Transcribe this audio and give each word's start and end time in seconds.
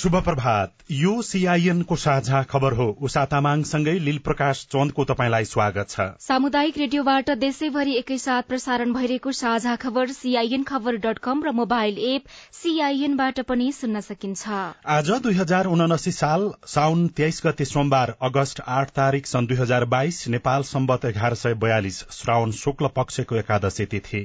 शुभ 0.00 0.14
प्रभात 0.16 0.72
यो 0.90 1.10
सीआईएन 1.22 1.80
को 1.82 1.96
साझा 1.96 2.42
खबर 2.42 2.72
हो। 2.72 2.84
उषा 3.02 3.24
तामाङसँगै 3.24 3.92
लील 3.98 4.18
प्रकाश 4.18 4.62
चन्दको 4.72 5.04
तपाईँलाई 5.04 5.44
स्वागत 5.44 5.88
छ। 5.90 6.06
सामुदायिक 6.20 6.78
रेडियोबाट 6.78 7.30
देशैभरि 7.38 7.96
एकैसाथ 7.96 8.48
प्रसारण 8.48 8.92
भइरहेको 8.92 9.32
साझा 9.32 9.74
खबर 9.76 10.06
सीआईएन 10.12 10.62
खबर 10.62 10.96
डट 11.04 11.18
कम 11.18 11.42
र 11.44 11.52
मोबाइल 11.52 11.98
एप 12.06 12.32
सीआईएनबाट 12.52 13.40
पनि 13.44 13.70
सुन्न 13.72 14.00
सकिन्छ। 14.00 14.48
आज 14.88 15.10
दुई 15.20 15.34
हजार 15.34 15.66
उनासी 15.68 16.12
साल 16.12 16.50
साउन 16.68 17.06
तेइस 17.20 17.42
गते 17.46 17.64
सोमबार 17.66 18.14
अगस्त 18.22 18.64
आठ 18.70 18.96
तारीक 18.96 19.26
सन् 19.26 19.46
दुई 19.46 19.56
हजार 19.58 19.84
बाइस 19.92 20.26
नेपाल 20.30 20.62
सम्बत 20.70 21.04
एघार 21.04 21.34
सय 21.34 21.60
बयालिस 21.60 22.02
श्रावण 22.12 22.50
शुक्ल 22.62 22.94
पक्षको 22.96 23.36
एकादशी 23.36 23.86
तिथि। 23.86 24.24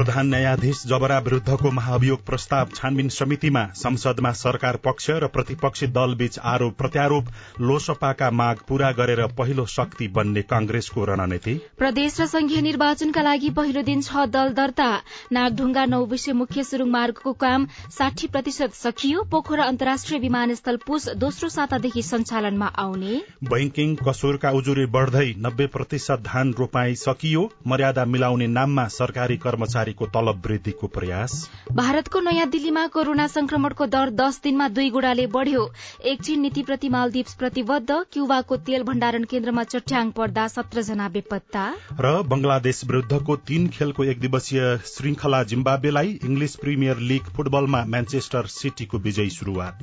प्रधान 0.00 0.28
न्यायाधीश 0.28 0.82
जबरा 0.86 1.18
विरूद्धको 1.18 1.70
महाभियोग 1.70 2.24
प्रस्ताव 2.26 2.68
छानबिन 2.74 3.08
समितिमा 3.08 3.64
संसदमा 3.76 4.30
सरकार 4.32 4.76
पक्ष 4.76 5.08
र 5.12 5.26
प्रतिपक्षी 5.26 5.86
दलबीच 5.88 6.38
आरोप 6.50 6.76
प्रत्यारोप 6.78 7.26
लोसपाका 7.60 8.30
माग 8.32 8.62
पूरा 8.68 8.90
गरेर 8.92 9.20
पहिलो 9.38 9.66
शक्ति 9.68 10.08
बन्ने 10.08 10.42
कांग्रेसको 10.42 11.04
रणनीति। 11.04 11.54
प्रदेश 11.78 12.20
र 12.20 12.26
संघीय 12.26 12.60
निर्वाचनका 12.60 13.22
लागि 13.22 13.50
पहिलो 13.50 13.82
दिन 13.82 14.00
छ 14.00 14.24
दल 14.28 14.52
दर्ता। 14.54 14.88
नागढुङ्गा 15.32 15.84
नौ 15.86 16.00
विषय 16.06 16.32
मुख्य 16.32 16.64
सुरुङ 16.64 16.88
मार्गको 16.88 17.32
काम 17.44 17.66
साठी 17.98 18.26
प्रतिशत 18.28 18.80
सकियो। 18.80 19.22
पोखरा 19.30 19.64
अन्तर्राष्ट्रिय 19.64 20.20
विमानस्थल 20.20 20.80
पुस 20.86 21.08
दोस्रो 21.18 21.48
सातादेखि 21.50 22.02
सञ्चालनमा 22.02 22.72
आउने। 22.86 23.20
बैंकिङ 23.52 23.94
कसुरका 24.00 24.56
उजुरी 24.62 24.86
बढ़दै 24.96 25.28
नब्बे 25.44 25.66
प्रतिशत 25.76 26.26
धान 26.32 26.56
रोपाई 26.58 26.94
सकियो। 27.04 27.48
मर्यादा 27.66 28.04
मिलाउने 28.08 28.46
नाममा 28.56 28.88
सरकारी 28.98 29.36
कर्मचारी 29.46 29.88
कर्मचारीको 29.90 30.06
तलब 30.06 30.46
वृद्धिको 30.46 30.86
प्रयास? 30.86 31.50
भारतको 31.72 32.20
नयाँ 32.20 32.48
दिल्लीमा 32.50 32.86
कोरोना 32.86 33.26
संक्रमणको 33.26 33.86
दर 33.86 34.10
दस 34.10 34.40
दिनमा 34.42 34.68
दुई 34.68 34.90
गुणाले 34.90 35.26
बढ़्यो। 35.26 35.70
एकछिन 36.04 36.40
नीतिप्रति 36.40 36.88
मालदिप्स 36.88 37.34
प्रतिबद्ध 37.34 37.90
क्युबाको 38.12 38.56
तेल 38.56 38.82
भण्डारण 38.82 39.24
केन्द्रमा 39.24 39.62
चट्याङ 39.64 40.10
पर्दा 40.10 40.48
सत्र 40.48 40.82
जना 40.82 41.08
बेपत्ता। 41.08 41.64
र 42.00 42.22
बंगलादेश 42.22 42.84
विरूद्धको 42.84 43.36
तीन 43.36 43.68
खेलको 43.68 44.04
एक 44.04 44.20
दिवसीय 44.20 44.78
श्रृंखला 44.86 45.42
जिम्बाब्वेलाई 45.42 46.18
इंग्लिश 46.24 46.56
प्रिमियर 46.56 46.98
लीग 46.98 47.22
फुटबलमा 47.22 47.84
म्यान्चेस्टर 47.84 48.46
सिटीको 48.46 48.98
विजयी 48.98 49.30
शुरूआत 49.30 49.78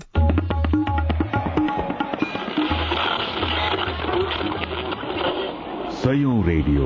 रेडियो। 6.47 6.85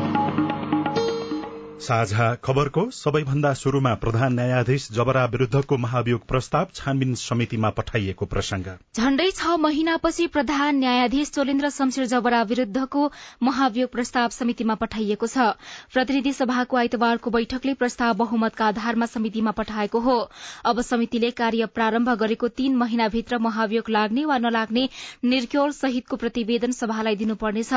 साझा 1.81 2.25
खबरको 2.43 2.81
सबैभन्दा 2.93 3.53
शुरूमा 3.53 3.93
प्रधान 4.01 4.33
न्यायाधीश 4.33 4.87
जबरा 4.93 5.23
विरूद्धको 5.27 5.77
महाभियोग 5.77 6.25
प्रस्ताव 6.27 6.67
छानबिन 6.75 7.13
समितिमा 7.21 7.69
पठाइएको 7.77 8.25
प्रसंग 8.33 8.67
झण्डै 8.97 9.25
छ 9.31 9.55
महिनापछि 9.59 10.27
प्रधान 10.35 10.75
न्यायाधीश 10.79 11.31
चोलेन्द्र 11.31 11.69
शमशेर 11.69 12.05
जबरा 12.11 12.41
विरूद्धको 12.51 13.05
महाभियोग 13.43 13.89
प्रस्ताव 13.91 14.29
समितिमा 14.35 14.75
पठाइएको 14.83 15.27
छ। 15.27 15.47
प्रतिनिधि 15.93 16.33
सभाको 16.33 16.77
आइतबारको 16.77 17.33
बैठकले 17.37 17.73
प्रस्ताव 17.81 18.13
बहुमतका 18.21 18.67
आधारमा 18.67 19.05
समितिमा 19.07 19.51
पठाएको 19.61 19.99
हो। 20.01 20.19
अब 20.65 20.81
समितिले 20.83 21.31
कार्य 21.41 21.65
प्रारम्भ 21.73 22.13
गरेको 22.19 22.47
तीन 22.61 22.75
महिनाभित्र 22.83 23.41
महाभियोग 23.47 23.89
लाग्ने 23.89 24.25
वा 24.25 24.37
नलाग्ने 24.37 24.87
निर्क्योल 25.25 25.71
सहितको 25.79 26.21
प्रतिवेदन 26.25 26.77
सभालाई 26.79 27.15
दिनुपर्नेछ। 27.23 27.73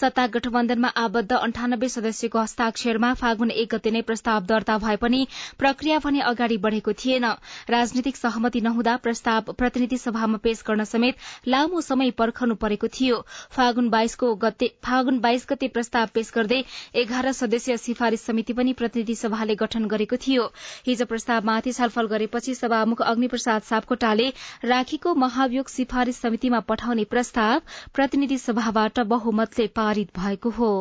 सत्ता 0.00 0.26
गठबन्धनमा 0.38 0.94
आबद्ध 1.04 1.30
अन्ठानब्बे 1.32 1.88
सदस्यको 1.90 2.38
हस्ताक्षरमा 2.40 3.12
फागुन 3.40 3.50
एक 3.52 3.68
गते 3.72 3.90
नै 3.90 4.00
प्रस्ताव 4.02 4.44
दर्ता 4.44 4.76
भए 4.78 4.96
पनि 4.96 5.26
प्रक्रिया 5.58 5.98
भने 5.98 6.20
अगाडि 6.22 6.56
बढ़ेको 6.60 6.92
थिएन। 6.94 7.24
राजनीतिक 7.70 8.16
सहमति 8.16 8.60
नहुँदा 8.60 8.96
प्रस्ताव 8.98 9.52
प्रतिनिधि 9.54 9.98
सभामा 9.98 10.38
पेश 10.38 10.62
गर्न 10.66 10.84
समेत 10.84 11.16
लामो 11.48 11.80
समय 11.80 12.10
पर्खनु 12.20 12.54
परेको 12.56 12.88
थियो। 12.90 13.20
फागुन 13.52 13.88
बाइस 13.90 15.46
गते 15.48 15.68
प्रस्ताव 15.70 16.08
पेश 16.14 16.32
गर्दै 16.34 16.60
एघार 16.94 17.32
सदस्यीय 17.32 17.76
सिफारिश 17.78 18.20
समिति 18.22 18.52
पनि 18.52 18.72
प्रतिनिधि 18.74 19.14
सभाले 19.16 19.56
गठन 19.56 19.88
गरेको 19.88 20.16
थियो। 20.18 20.44
हिज 20.86 21.02
प्रस्तावमाथि 21.04 21.72
छलफल 21.72 22.12
गरेपछि 22.12 22.54
सभामुख 22.54 23.02
अग्निप्रसाद 23.04 23.62
सापकोटाले 23.64 24.28
राखीको 24.66 25.14
महाभियोग 25.16 25.68
सिफारिश 25.70 26.16
समितिमा 26.18 26.60
पठाउने 26.68 27.04
प्रस्ताव 27.08 27.60
प्रतिनिधि 27.94 28.38
सभाबाट 28.40 29.00
बहुमतले 29.08 29.66
पारित 29.76 30.18
भएको 30.18 30.50
हो। 30.52 30.72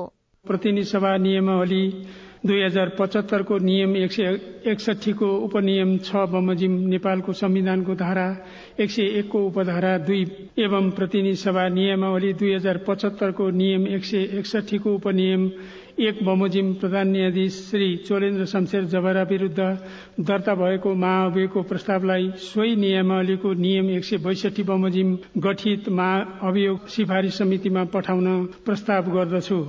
प्रतिनिधि 0.45 0.87
सभा 0.87 1.15
नियमावली 1.19 1.83
दुई 2.45 2.61
हजार 2.63 2.89
पचहत्तरको 2.99 3.57
नियम 3.59 3.95
एक 3.97 4.11
सय 4.11 4.39
एकसठीको 4.71 5.27
उपनियम 5.45 5.97
छ 5.99 6.21
बमोजिम 6.31 6.77
नेपालको 6.89 7.33
संविधानको 7.35 7.95
धारा 7.95 8.27
एक 8.79 8.91
सय 8.91 9.07
एकको 9.19 9.39
उपधारा 9.47 9.97
दुई 10.07 10.21
एवं 10.65 10.89
प्रतिनिधि 10.97 11.35
सभा 11.41 11.67
नियमावली 11.69 12.31
दुई 12.39 12.53
हजार 12.53 12.77
पचहत्तरको 12.87 13.49
नियम 13.59 13.87
एक 13.97 14.05
सय 14.05 14.23
एकसठीको 14.39 14.93
उपनियम 14.95 15.49
एक 16.07 16.23
बमोजिम 16.25 16.73
प्रधान 16.79 17.07
न्यायाधीश 17.11 17.59
श्री 17.69 17.95
चोलेन्द्र 18.07 18.45
शमशेर 18.53 18.85
जबरा 18.95 19.23
विरूद्ध 19.29 19.59
दर्ता 20.23 20.55
भएको 20.55 20.95
महाअभियोगको 21.03 21.61
प्रस्तावलाई 21.73 22.31
सोही 22.45 22.75
नियमावलीको 22.85 23.53
नियम 23.67 23.89
एक 23.97 24.05
सय 24.05 24.23
बैसठी 24.25 24.63
बमोजिम 24.63 25.15
गठित 25.47 25.89
महाअभियोग 25.99 26.87
सिफारिश 26.95 27.37
समितिमा 27.37 27.83
पठाउन 27.93 28.45
प्रस्ताव 28.65 29.11
गर्दछु। 29.17 29.63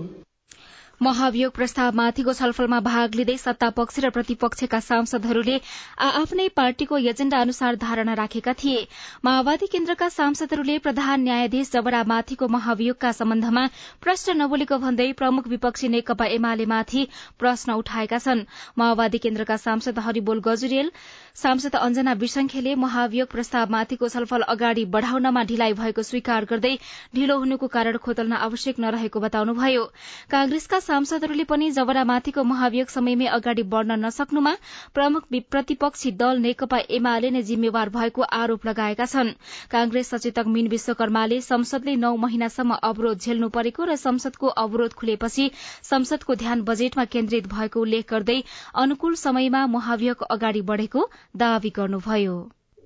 महाभियोग 1.03 1.53
प्रस्तावमाथिको 1.56 2.33
छलफलमा 2.38 2.78
भाग 2.87 3.15
लिँदै 3.16 3.37
सत्ता 3.41 3.69
पक्ष 3.77 3.99
र 4.05 4.09
प्रतिपक्षका 4.12 4.81
सांसदहरूले 4.81 5.55
आ 5.99 6.09
आफ्नै 6.21 6.49
पार्टीको 6.56 6.99
एजेण्डा 7.12 7.38
अनुसार 7.41 7.77
धारणा 7.84 8.15
राखेका 8.21 8.53
थिए। 8.55 8.83
माओवादी 9.25 9.66
केन्द्रका 9.72 10.09
सांसदहरूले 10.10 10.77
प्रधान 10.78 11.21
न्यायाधीश 11.21 11.71
जबरामाथिको 11.72 12.49
महाभियोगका 12.56 13.12
सम्बन्धमा 13.12 13.65
प्रश्न 14.03 14.37
नबोलेको 14.43 14.78
भन्दै 14.84 15.09
प्रमुख 15.16 15.49
विपक्षी 15.49 15.89
नेकपा 15.89 16.27
एमालेमाथि 16.37 17.06
प्रश्न 17.41 17.81
उठाएका 17.81 18.19
छन्। 18.19 18.44
माओवादी 18.77 19.19
केन्द्रका 19.25 19.56
सांसद 19.56 19.99
हरिबोल 20.05 20.44
गजुरेल 20.44 20.93
सांसद 21.36 21.76
अञ्जना 21.76 22.12
विसंखेले 22.20 22.74
महाभियोग 22.76 23.28
प्रस्तावमाथिको 23.28 24.08
छलफल 24.08 24.42
अगाडि 24.50 24.84
बढ़ाउनमा 24.86 25.42
ढिलाइ 25.44 25.72
भएको 25.74 26.02
स्वीकार 26.02 26.44
गर्दै 26.44 26.74
ढिलो 27.14 27.36
हुनुको 27.38 27.66
कारण 27.68 27.96
खोतल्न 27.98 28.32
आवश्यक 28.41 28.78
नरहेको 28.80 29.20
बताउनुभयो। 29.20 29.84
कांग्रेसका 30.30 30.80
सांसदहरूले 30.80 31.44
पनि 31.44 31.70
जबरामाथिको 31.72 32.44
महाभियोग 32.44 32.88
समयमै 32.91 33.26
अगाडि 33.30 33.62
बढ़न 33.74 33.98
नसक्नुमा 34.04 34.54
प्रमुख 34.94 35.28
प्रतिपक्षी 35.50 36.10
दल 36.20 36.38
नेकपा 36.41 36.78
एमाले 36.91 37.30
नै 37.30 37.42
जिम्मेवार 37.42 37.88
भएको 37.91 38.22
आरोप 38.34 38.66
लगाएका 38.66 39.06
छन्। 39.06 39.33
कांग्रेस 39.71 40.10
सचेतक 40.10 40.47
मीन 40.48 40.68
विश्वकर्माले 40.68 41.41
संसदले 41.42 41.97
नौ 41.97 42.15
महिनासम्म 42.16 42.74
अवरोध 42.83 43.18
झेल्नु 43.21 43.48
परेको 43.50 43.84
र 43.84 43.97
संसदको 43.97 44.47
अवरोध 44.59 44.92
खुलेपछि 44.94 45.50
संसदको 45.84 46.34
ध्यान 46.34 46.62
बजेटमा 46.65 47.04
केन्द्रित 47.06 47.47
भएको 47.48 47.80
उल्लेख 47.80 48.10
गर्दै 48.10 48.38
अनुकूल 48.76 49.15
समयमा 49.16 49.66
महाभियोग 49.68 50.22
अगाडि 50.30 50.62
बढ़ेको 50.66 51.09
दावी 51.37 51.71
गर्नुभयो। 51.71 52.37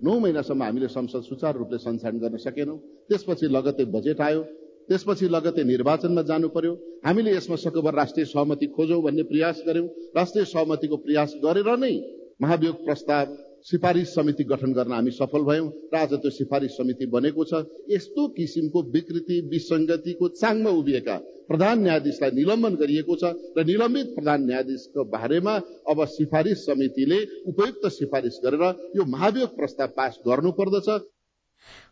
नौ 0.03 0.19
महिनासम्म 0.19 0.63
हामीले 0.63 0.89
संसद 0.89 1.23
सुचारू 1.23 1.59
रूपले 1.59 1.79
सञ्चालन 1.79 2.19
गर्न 2.19 2.37
सकेनौं। 2.37 2.77
त्यसपछि 3.09 3.47
लगत्तै 3.49 3.85
बजेट 3.85 4.21
आयो। 4.21 4.43
त्यसपछि 4.89 5.29
लगतै 5.29 5.65
निर्वाचनमा 5.65 6.23
जानु 6.23 6.49
पर्यो। 6.49 6.73
हामीले 7.07 7.37
यसमा 7.37 7.57
सकभर 7.57 7.95
राष्ट्रिय 7.95 8.27
सहमति 8.27 8.67
खोजौँ 8.67 9.03
भन्ने 9.03 9.23
प्रयास 9.23 9.63
गर्यौं। 9.67 9.89
राष्ट्रिय 10.17 10.45
सहमतिको 10.45 10.97
प्रयास 10.97 11.35
गरेर 11.45 11.77
नै 11.77 11.95
महाभियोग 12.43 12.77
प्रस्ताव 12.85 13.27
सिफारिस 13.67 14.15
समिति 14.15 14.45
गठन 14.45 14.73
गर्न 14.73 14.93
हामी 14.93 15.11
सफल 15.11 15.43
भयौं 15.45 15.69
र 15.93 15.97
आज 15.97 16.13
त्यो 16.15 16.31
सिफारिस 16.31 16.73
समिति 16.73 17.07
बनेको 17.09 17.45
छ। 17.45 17.65
यस्तो 17.91 18.27
किसिमको 18.37 18.83
विकृति 18.93 19.41
विसंगतिको 19.53 20.29
चाङमा 20.35 20.71
उभिएका 20.81 21.17
प्रधान 21.49 21.83
न्यायाधीशलाई 21.83 22.31
निलम्बन 22.31 22.75
गरिएको 22.77 23.17
छ 23.17 23.33
र 23.57 23.65
निलम्बित 23.65 24.13
प्रधान 24.17 24.45
न्यायाधीशको 24.45 25.05
बारेमा 25.09 25.55
अब 25.89 26.05
सिफारिस 26.11 26.67
समितिले 26.67 27.19
उपयुक्त 27.49 27.89
सिफारिस 27.95 28.41
गरेर 28.45 28.65
यो 28.97 29.05
महाभियोग 29.09 29.57
प्रस्ताव 29.57 29.89
पास 29.97 30.19
गर्नुपर्दछ। 30.29 30.89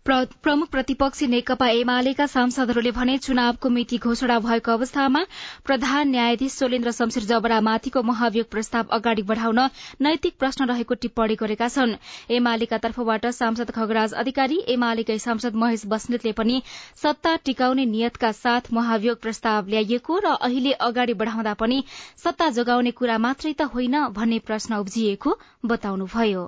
प्रमुख 0.06 0.68
प्रतिपक्षी 0.68 1.26
नेकपा 1.26 1.66
एमालेका 1.70 2.26
सांसदहरूले 2.26 2.90
भने 2.90 3.16
चुनावको 3.18 3.68
मिति 3.70 3.98
घोषणा 3.98 4.38
भएको 4.38 4.70
अवस्थामा 4.72 5.20
प्रधान 5.66 6.08
न्यायाधीश 6.10 6.52
सोलेन्द्र 6.52 6.92
शमशेर 6.92 7.22
जबरामाथिको 7.22 8.02
महाभियोग 8.02 8.48
प्रस्ताव 8.50 8.88
अगाडि 8.92 9.22
बढ़ाउन 9.22 9.60
नैतिक 10.02 10.34
प्रश्न 10.38 10.66
रहेको 10.66 10.94
टिप्पणी 11.04 11.34
गरेका 11.40 11.68
छन्। 11.68 11.94
एमालेका 12.30 12.78
तर्फबाट 12.78 13.26
सांसद 13.32 13.70
खगराज 13.70 14.14
अधिकारी 14.22 14.58
एमालेकै 14.74 15.18
सांसद 15.18 15.54
महेश 15.54 15.84
बस्नेतले 15.92 16.32
पनि 16.32 16.56
सत्ता 17.02 17.34
टिकाउने 17.44 17.84
नियतका 17.92 18.32
साथ 18.38 18.72
महाभियोग 18.72 19.20
प्रस्ताव 19.20 19.68
ल्याइएको 19.68 20.18
र 20.18 20.34
अहिले 20.40 20.72
अगाडि 20.88 21.14
बढ़ाउँदा 21.22 21.54
पनि 21.62 21.78
सत्ता 22.24 22.50
जोगाउने 22.58 22.94
कुरा 22.98 23.18
मात्रै 23.28 23.54
त 23.54 23.70
होइन 23.70 23.96
भन्ने 24.18 24.42
प्रश्न 24.50 24.82
उब्जिएको 24.82 25.38
बताउनुभयो। 25.66 26.44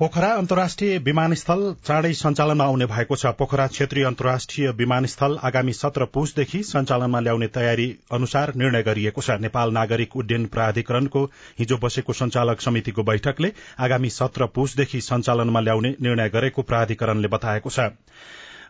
पोखरा 0.00 0.28
अन्तर्राष्ट्रिय 0.32 0.98
विमानस्थल 0.98 1.62
चाँडै 1.86 2.12
सञ्चालनमा 2.18 2.64
आउने 2.64 2.86
भएको 2.86 3.16
छ। 3.16 3.32
पोखरा 3.40 3.66
क्षेत्रीय 3.66 4.04
अन्तर्राष्ट्रिय 4.04 4.70
विमानस्थल 4.78 5.36
आगामी 5.44 5.72
सत्र 5.72 6.04
पुसदेखि 6.14 6.62
सञ्चालनमा 6.62 7.20
ल्याउने 7.20 7.48
तयारी 7.56 7.86
अनुसार 8.12 8.54
निर्णय 8.56 8.82
गरिएको 8.82 9.20
छ। 9.20 9.36
नेपाल 9.44 9.72
नागरिक 9.72 10.16
उड्डयन 10.16 10.46
प्राधिकरणको 10.56 11.24
हिजो 11.58 11.76
बसेको 11.84 12.12
संचालक 12.16 12.60
समितिको 12.60 13.02
बैठकले 13.02 13.52
आगामी 13.78 14.10
सत्र 14.10 14.46
पुसदेखि 14.56 15.00
सञ्चालनमा 15.04 15.60
ल्याउने 15.60 15.94
निर्णय 16.00 16.28
गरेको 16.30 16.62
प्राधिकरणले 16.72 17.28
बताएको 17.36 17.70
छ। 17.70 17.92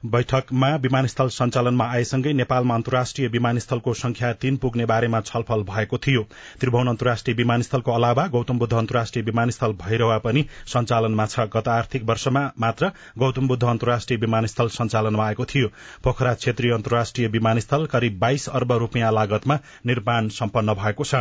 बैठकमा 0.03 0.69
विमानस्थल 0.77 1.29
सञ्चालनमा 1.29 1.85
आएसँगै 1.85 2.33
नेपालमा 2.33 2.75
अन्तर्राष्ट्रिय 2.75 3.29
विमानस्थलको 3.29 3.93
संख्या 3.95 4.33
तीन 4.33 4.57
पुग्ने 4.57 4.85
बारेमा 4.87 5.21
छलफल 5.21 5.63
भएको 5.63 5.99
थियो। 5.99 6.23
त्रिभुवन 6.61 6.87
अन्तर्राष्ट्रिय 6.87 7.35
विमानस्थलको 7.37 7.93
अलावा 7.93 8.27
गौतम 8.27 8.59
बुद्ध 8.59 8.73
अन्तर्राष्ट्रिय 8.75 9.25
विमानस्थल 9.25 9.73
भैरवा 9.83 10.17
पनि 10.19 10.45
सञ्चालनमा 10.67 11.27
छ। 11.27 11.41
गत 11.53 11.69
आर्थिक 11.69 12.05
वर्षमा 12.05 12.45
मात्र 12.61 12.91
गौतम 13.19 13.49
बुद्ध 13.49 13.63
अन्तर्राष्ट्रिय 13.65 14.19
विमानस्थल 14.19 14.69
सञ्चालनमा 14.69 15.27
आएको 15.27 15.45
थियो। 15.45 15.69
पोखरा 16.05 16.33
क्षेत्रीय 16.35 16.73
अन्तर्राष्ट्रिय 16.73 17.29
विमानस्थल 17.29 17.87
करिब 17.87 18.19
बाइस 18.19 18.49
अर्ब 18.49 18.73
रूपियाँ 18.81 19.13
लागतमा 19.13 19.59
निर्माण 19.87 20.29
सम्पन्न 20.31 20.75
भएको 20.81 21.05
छ। 21.05 21.15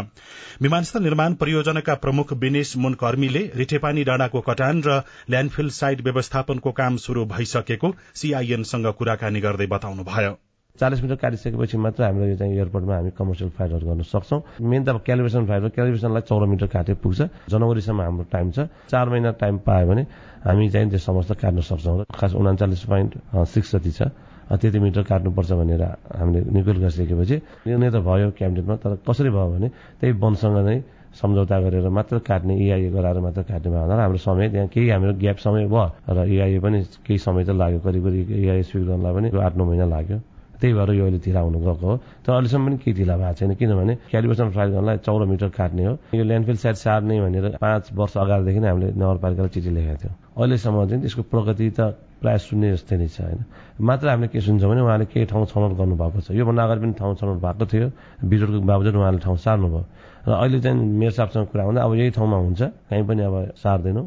विमानस्थल 0.62 1.04
निर्माण 1.04 1.34
परियोजनाका 1.36 1.96
प्रमुख 1.98 2.34
विनेश 2.40 2.76
मुनकर्मीले 2.78 3.44
रिठेपानी 3.56 4.04
डाँडाको 4.04 4.42
कटान 4.48 4.82
र 4.88 5.02
ल्याण्डफिल 5.30 5.70
साइट 5.74 6.02
व्यवस्थापनको 6.02 6.72
काम 6.72 6.98
शुरू 6.98 7.26
भइसकेको 7.26 7.94
सीआईएन 8.16 8.68
सँग 8.70 8.88
कुराकानी 9.00 9.40
गर्दै 9.42 9.68
बताउनु 9.68 10.04
भयो 10.06 10.34
चालिस 10.80 11.02
मिटर 11.04 11.16
काटिसकेपछि 11.20 11.78
मात्र 11.78 12.04
हाम्रो 12.04 12.26
यो 12.26 12.36
चाहिँ 12.40 12.56
एयरपोर्टमा 12.56 12.96
हामी 12.96 13.12
कमर्सियल 13.12 13.50
फ्लाइटहरू 13.52 13.86
गर्न 13.90 14.02
सक्छौँ। 14.08 14.64
मेन 14.64 14.84
त 14.88 14.90
अब 14.96 15.04
क्यालिब्रेसन 15.04 15.44
फ्लाइट 15.44 15.64
हो। 15.64 15.70
क्यालिब्रेसनलाई 15.76 16.24
चौध 16.24 16.44
मिटर 16.48 16.68
काटे 16.72 16.94
पुग्छ। 17.04 17.52
जनवरीसम्म 17.52 18.00
हाम्रो 18.00 18.26
टाइम 18.32 18.48
छ। 18.56 18.60
चार 18.88 19.10
महिना 19.12 19.32
टाइम 19.44 19.56
पायो 19.68 19.88
भने 19.92 20.04
हामी 20.48 20.70
चाहिँ 20.72 20.88
त्यो 20.88 21.00
समस्त 21.04 21.36
काट्न 21.36 21.60
सक्छौँ। 21.68 22.08
खास 22.16 22.32
उनाचालिस 22.32 22.84
पोइन्ट 22.88 23.12
सिक्स 23.44 23.76
जति 23.76 23.92
छ 23.92 24.02
त्यति 24.50 24.80
मिटर 24.80 25.04
काट्नुपर्छ 25.04 25.52
भनेर 25.52 25.84
हामीले 26.16 26.40
निकुल 26.48 26.78
गरिसकेपछि। 26.80 27.36
निर्णय 27.68 27.90
त 27.92 27.98
भयो 28.00 28.32
क्याबिनेटमा 28.40 28.76
तर 28.80 29.04
कसरी 29.04 29.30
भयो 29.36 29.50
भने 29.52 29.68
त्यही 30.00 30.14
वनसँग 30.16 30.58
नै 30.64 30.78
सम्झौता 31.20 31.60
गरेर 31.60 31.88
मात्र 31.90 32.18
काट्ने 32.24 32.54
इआइए 32.66 32.90
गराएर 32.96 33.20
मात्र 33.20 33.42
काट्ने 33.44 33.70
भयो 33.72 33.86
भने 33.88 34.02
हाम्रो 34.02 34.18
समय 34.24 34.50
त्यहाँ 34.50 34.68
केही 34.74 34.90
हाम्रो 34.90 35.14
ग्याप 35.20 35.38
समय 35.44 35.68
भयो 35.68 35.86
र 36.10 36.28
इआइए 36.28 36.60
पनि 36.60 36.80
केही 37.06 37.18
समय 37.20 37.44
त 37.44 37.50
लाग्यो 37.62 37.80
करिब 37.86 38.04
करिब 38.04 38.32
इआइए 38.32 38.64
स्विक 38.64 38.86
गर्नलाई 38.88 39.14
पनि 39.14 39.28
आठ 39.38 39.54
नौ 39.58 39.66
महिना 39.66 39.86
लाग्यो। 39.86 40.20
त्यही 40.60 40.74
भएर 40.76 40.92
यो 40.92 41.04
अहिले 41.08 41.20
ढिला 41.24 41.40
हुनु 41.40 41.60
गएको 41.60 41.88
हो। 41.88 41.96
तर 42.20 42.32
अहिलेसम्म 42.36 42.66
पनि 42.68 42.78
केही 42.84 42.94
ढिला 43.00 43.16
भएको 43.16 43.34
छैन 43.40 43.54
किनभने 43.56 43.94
क्यालिब्रेसन 44.12 44.50
फ्लाइट 44.52 44.70
गर्नलाई 44.76 44.98
चौध 45.08 45.22
मिटर 45.32 45.50
काट्ने 45.56 45.84
हो। 45.88 45.94
यो 46.20 46.24
ल्यान्डफिल 46.24 46.58
साइड 46.60 46.76
सार्ने 46.76 47.16
भनेर 47.24 47.46
पाँच 47.64 47.84
वर्ष 47.96 48.18
अगाडिदेखि 48.20 48.60
नै 48.60 48.68
हामीले 48.68 48.88
नगरपालिकालाई 49.00 49.52
चिठी 49.56 49.70
लेखेका 49.72 49.96
थियौँ। 50.04 50.16
अहिलेसम्म 50.36 50.78
चाहिँ 50.84 51.02
त्यसको 51.02 51.22
प्रगति 51.32 51.70
त 51.80 51.80
प्रायः 52.20 52.44
शून्य 52.44 52.72
जस्तै 52.76 52.96
नै 53.00 53.08
छ 53.08 53.18
होइन। 53.24 53.40
मात्र 53.80 54.08
हामीले 54.12 54.28
के 54.36 54.40
सुन्छौँ 54.44 54.68
भने 54.68 54.82
उहाँले 54.84 55.06
केही 55.08 55.26
ठाउँ 55.32 55.48
छनौट 55.48 55.72
गर्नुभएको 55.80 56.20
छ। 56.28 56.36
योभन्दा 56.36 56.64
अगाडि 56.68 56.80
पनि 56.84 56.94
ठाउँ 57.00 57.16
छनौट 57.16 57.38
भएको 57.40 57.66
थियो। 57.72 57.88
विरोधको 58.28 58.60
बावजुद 58.68 58.96
उहाँले 59.00 59.20
ठाउँ 59.24 59.38
सार्नुभयो। 59.40 59.84
र 60.28 60.32
अहिले 60.32 60.60
चाहिँ 60.60 60.78
मेयर 61.00 61.12
साहबसँग 61.12 61.48
कुरा 61.48 61.64
हुँदा 61.64 61.84
अब 61.84 61.94
यही 61.96 62.10
ठाउँमा 62.12 62.38
हुन्छ। 62.38 62.62
कहीँ 62.62 63.04
पनि 63.08 63.22
अब 63.24 63.36
सार्दैनौँ 63.58 64.06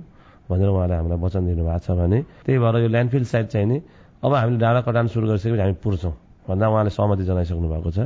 भनेर 0.50 0.68
उहाँले 0.68 0.94
हामीलाई 0.94 1.18
वचन 1.18 1.46
दिनुभएको 1.46 1.78
छ 1.78 1.90
भने। 1.96 2.18
त्यही 2.44 2.58
भएर 2.58 2.76
यो 2.82 2.88
ल्यान्डफिल 2.88 3.24
साइड 3.24 3.46
चाहिँ 3.48 3.66
नि 3.66 3.80
अब 4.24 4.34
हामीले 4.34 4.58
डाँडा 4.58 4.80
कटान 4.80 5.06
सुरु 5.08 5.26
गरिसकेपछि 5.28 5.62
हामी 5.62 5.74
पुर्छौँ 5.82 6.12
भन्दा 6.48 6.68
उहाँले 6.68 6.90
सहमति 6.90 7.24
जनाइसक्नु 7.24 7.68
भएको 7.68 7.90
छ। 7.90 7.98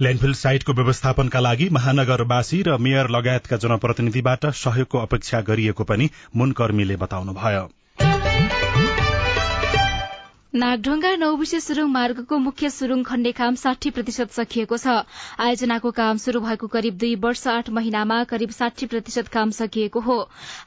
ल्यान्डफिल 0.00 0.32
साइटको 0.34 0.72
व्यवस्थापनका 0.72 1.40
लागि 1.40 1.68
महानगरवासी 1.72 2.62
र 2.62 2.76
मेयर 2.78 3.08
लगायतका 3.10 3.56
जनप्रतिनिधिबाट 3.56 4.46
सहयोगको 4.46 4.98
अपेक्षा 4.98 5.40
गरिएको 5.40 5.84
पनि 5.84 6.10
मुनकर्मीले 6.36 6.96
बताउनुभयो। 6.96 7.77
नागढुङ्गा 10.58 11.10
नौबिसे 11.22 11.58
सुरुङ 11.62 11.90
मार्गको 11.94 12.36
मुख्य 12.44 12.68
सुरुङ 12.76 13.02
खन्ने 13.08 13.32
काम 13.40 13.54
साठी 13.58 13.90
प्रतिशत 13.96 14.30
सकिएको 14.36 14.76
छ। 14.76 14.94
आयोजनाको 15.38 15.90
काम 15.98 16.16
शुरू 16.18 16.40
भएको 16.46 16.68
करिब 16.72 16.96
दुई 17.02 17.14
वर्ष 17.24 17.42
आठ 17.52 17.68
महिनामा 17.76 18.16
करिब 18.32 18.54
साठी 18.56 18.88
प्रतिशत 18.94 19.28
काम 19.36 19.50
सकिएको 19.58 20.00
हो। 20.06 20.16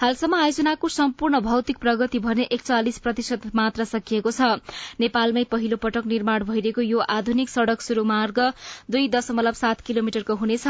हालसम्म 0.04 0.38
आयोजनाको 0.38 0.92
सम्पूर्ण 0.96 1.42
भौतिक 1.48 1.82
प्रगति 1.82 2.20
भने 2.28 2.46
एकचालिस 2.58 3.00
प्रतिशत 3.00 3.48
मात्र 3.54 3.88
सकिएको 3.90 4.32
छ। 4.32 4.62
नेपालमै 5.02 5.44
पहिलो 5.52 5.82
पटक 5.84 6.08
निर्माण 6.14 6.48
भइरहेको 6.52 6.82
यो 6.84 7.04
आधुनिक 7.18 7.54
सड़क 7.56 7.82
सुरुङ 7.82 8.08
मार्ग 8.14 8.40
दुई 8.90 9.12
दशमलव 9.18 9.60
सात 9.64 9.84
किलोमिटरको 9.84 10.40
हुनेछ। 10.46 10.68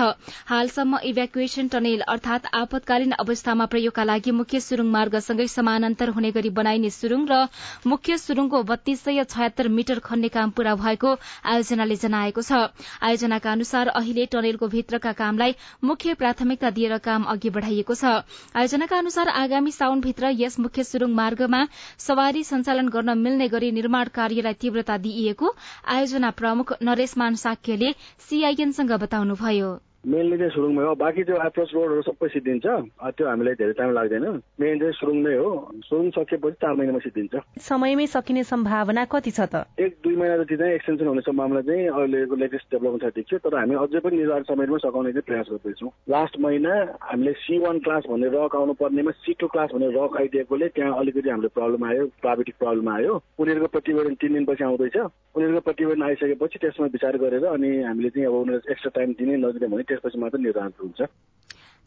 हालसम्म 0.48 1.04
इभ्याकुएशन 1.12 1.72
टनेल 1.76 2.08
अर्थात 2.16 2.50
आपतकालीन 2.64 3.20
अवस्थामा 3.20 3.70
प्रयोगका 3.76 4.10
लागि 4.14 4.36
मुख्य 4.40 4.66
सुरुङ 4.70 4.92
मार्गसँगै 4.98 5.48
समानान्तर 5.58 6.18
हुने 6.18 6.36
गरी 6.42 6.56
बनाइने 6.58 6.94
सुरुङ 6.98 7.30
र 7.30 7.46
मुख्य 7.88 8.18
सुरुङको 8.26 8.66
बत्तीस 8.74 9.10
सय 9.12 9.24
छयत्तर 9.26 9.68
मिटर 9.70 10.00
खन्ने 10.00 10.28
काम 10.30 10.50
पूरा 10.52 10.76
भएको 10.76 11.10
आयोजनाले 11.46 11.96
जनाएको 12.04 12.42
छ। 12.42 12.60
आयोजनाका 13.04 13.52
अनुसार 13.52 13.88
अहिले 13.94 14.26
टनेलको 14.32 14.68
भित्रका 14.68 15.12
कामलाई 15.20 15.56
मुख्य 15.84 16.14
प्राथमिकता 16.22 16.70
दिएर 16.72 16.98
काम 17.04 17.24
अघि 17.34 17.50
बढ़ाइएको 17.52 17.96
छ। 17.96 18.16
आयोजनाका 18.56 18.98
अनुसार 18.98 19.28
आगामी 19.36 19.72
साउनभित्र 19.72 20.32
यस 20.38 20.60
मुख्य 20.60 20.84
सुरुङ 20.86 21.12
मार्गमा 21.14 21.62
सवारी 22.00 22.44
सञ्चालन 22.46 22.90
गर्न 22.90 23.18
मिल्ने 23.20 23.48
गरी 23.50 23.72
निर्माण 23.74 24.16
कार्यलाई 24.16 24.62
तीव्रता 24.62 24.98
दिइएको 25.06 25.56
आयोजना 25.92 26.32
प्रमुख 26.42 26.74
नरेशमान 26.82 27.36
साक्यले 27.46 27.96
सीआईएनसँग 28.30 29.00
बताउनुभयो। 29.06 29.72
मेनली 30.02 30.38
चाहिँ 30.38 30.52
सुरुङमै 30.52 30.84
हो। 30.84 30.94
बाँकी 30.98 31.24
त्यो 31.24 31.36
एप्रोच 31.46 31.70
रोडहरू 31.74 32.02
सबै 32.02 32.28
सिद्धिन्छ। 32.34 32.66
त्यो 33.18 33.26
हामीलाई 33.28 33.54
धेरै 33.54 33.74
टाइम 33.78 33.92
लाग्दैन। 33.94 34.26
मेन 34.60 34.80
चाहिँ 34.82 34.94
सुरुङ 34.98 35.18
नै 35.22 35.36
हो। 35.38 35.50
सुरुङ 35.86 36.10
सकिएपछि 36.18 36.58
चार 36.62 36.74
महिनामा 36.74 37.00
सिद्धिन्छ। 37.06 37.34
समयमै 37.62 38.08
सकिने 38.10 38.44
सम्भावना 38.44 39.06
कति 39.06 39.32
छ 39.32 39.40
त? 39.46 39.70
एक 39.78 39.92
दुई 40.04 40.16
महिना 40.18 40.38
जति 40.42 40.56
चाहिँ 40.58 40.74
एक्सटेन्सन 40.74 41.08
हुने 41.08 41.22
सम्भावना 41.22 41.62
चाहिँ 41.62 41.88
अहिलेको 41.88 42.36
लेटेस्ट 42.36 42.66
डेभलपमेन्ट 42.74 43.04
छ 43.04 43.16
देखियो। 43.16 43.40
तर 43.46 43.56
हामी 43.62 43.76
अझै 43.78 44.00
पनि 44.02 44.18
निर्धारित 44.18 44.48
समयमा 44.50 44.78
सघाउने 44.82 45.12
चाहिँ 45.12 45.28
प्रयास 45.30 45.48
गर्दैछौँ। 45.52 45.92
लास्ट 46.10 46.40
महिना 46.42 46.74
हामीले 47.12 47.34
सी 47.46 47.60
वान 47.62 47.80
क्लास 47.86 48.04
भन्ने 48.10 48.28
रक 48.34 48.56
आउनु 48.58 48.74
पर्नेमा 48.82 49.12
सी 49.22 49.34
टू 49.38 49.48
क्लास 49.54 49.70
भन्ने 49.74 49.90
रक 49.94 50.18
आइदिएकोले 50.18 50.68
त्यहाँ 50.76 50.98
अलिकति 50.98 51.30
हाम्रो 51.30 51.50
प्रब्लम 51.54 51.86
आयो 51.86 52.04
प्राविधिक 52.22 52.56
प्रब्लम 52.58 52.90
आयो। 52.90 53.14
उनीहरूको 53.38 53.70
प्रतिवेदन 53.70 54.14
तिन 54.18 54.34
दिनपछि 54.34 54.64
आउँदैछ। 54.64 54.98
उनीहरूको 54.98 55.62
प्रतिवेदन 55.70 56.04
आइसकेपछि 56.04 56.58
त्यसमा 56.62 56.86
विचार 56.98 57.18
गरेर 57.22 57.46
अनि 57.46 57.70
हामीले 57.86 58.10
चाहिँ 58.10 58.28
अब 58.28 58.36
उनीहरू 58.42 58.72
एक्स्ट्रा 58.72 58.92
टाइम 58.96 59.10
दिने 59.22 59.38
नदिने 59.38 59.68
भने 59.68 59.84
त्यसपछि 59.92 60.20
मात्र 60.20 60.40
निर्धारण 60.40 60.80
हुन्छ। 60.80 61.12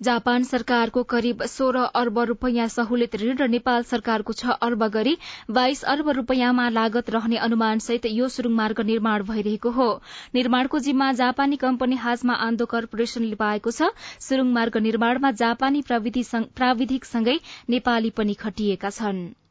जापान 0.00 0.42
सरकारको 0.44 1.02
करिब 1.10 1.42
सोह्र 1.46 1.82
अर्ब 1.96 2.18
रूपियाँ 2.28 2.66
सहुलियत 2.68 3.14
ऋण 3.16 3.36
र 3.36 3.46
नेपाल 3.48 3.82
सरकारको 3.90 4.32
छ 4.32 4.56
अर्ब 4.66 4.82
गरी 4.96 5.12
बाइस 5.50 5.82
अर्ब 5.92 6.08
रूपियाँमा 6.16 6.68
लागत 6.70 7.10
रहने 7.10 7.36
अनुमानसहित 7.46 8.08
यो 8.12 8.28
सुरुङ 8.28 8.52
मार्ग 8.54 8.80
निर्माण 8.88 9.22
भइरहेको 9.28 9.70
हो। 9.70 9.86
निर्माणको 10.34 10.78
जिम्मा 10.80 11.12
जापानी 11.20 11.56
कम्पनी 11.58 12.00
हाजमा 12.02 12.34
आन्दो 12.48 12.66
कर्पोरेशनले 12.74 13.38
पाएको 13.38 13.70
छ। 13.70 13.94
सुरुङ 14.20 14.52
मार्ग 14.52 14.82
निर्माणमा 14.82 15.30
जापानी 15.38 15.86
प्राविधिकसँगै 15.86 17.38
नेपाली 17.70 18.10
पनि 18.18 18.34
खटिएका 18.44 18.90
छनृ। 18.90 19.43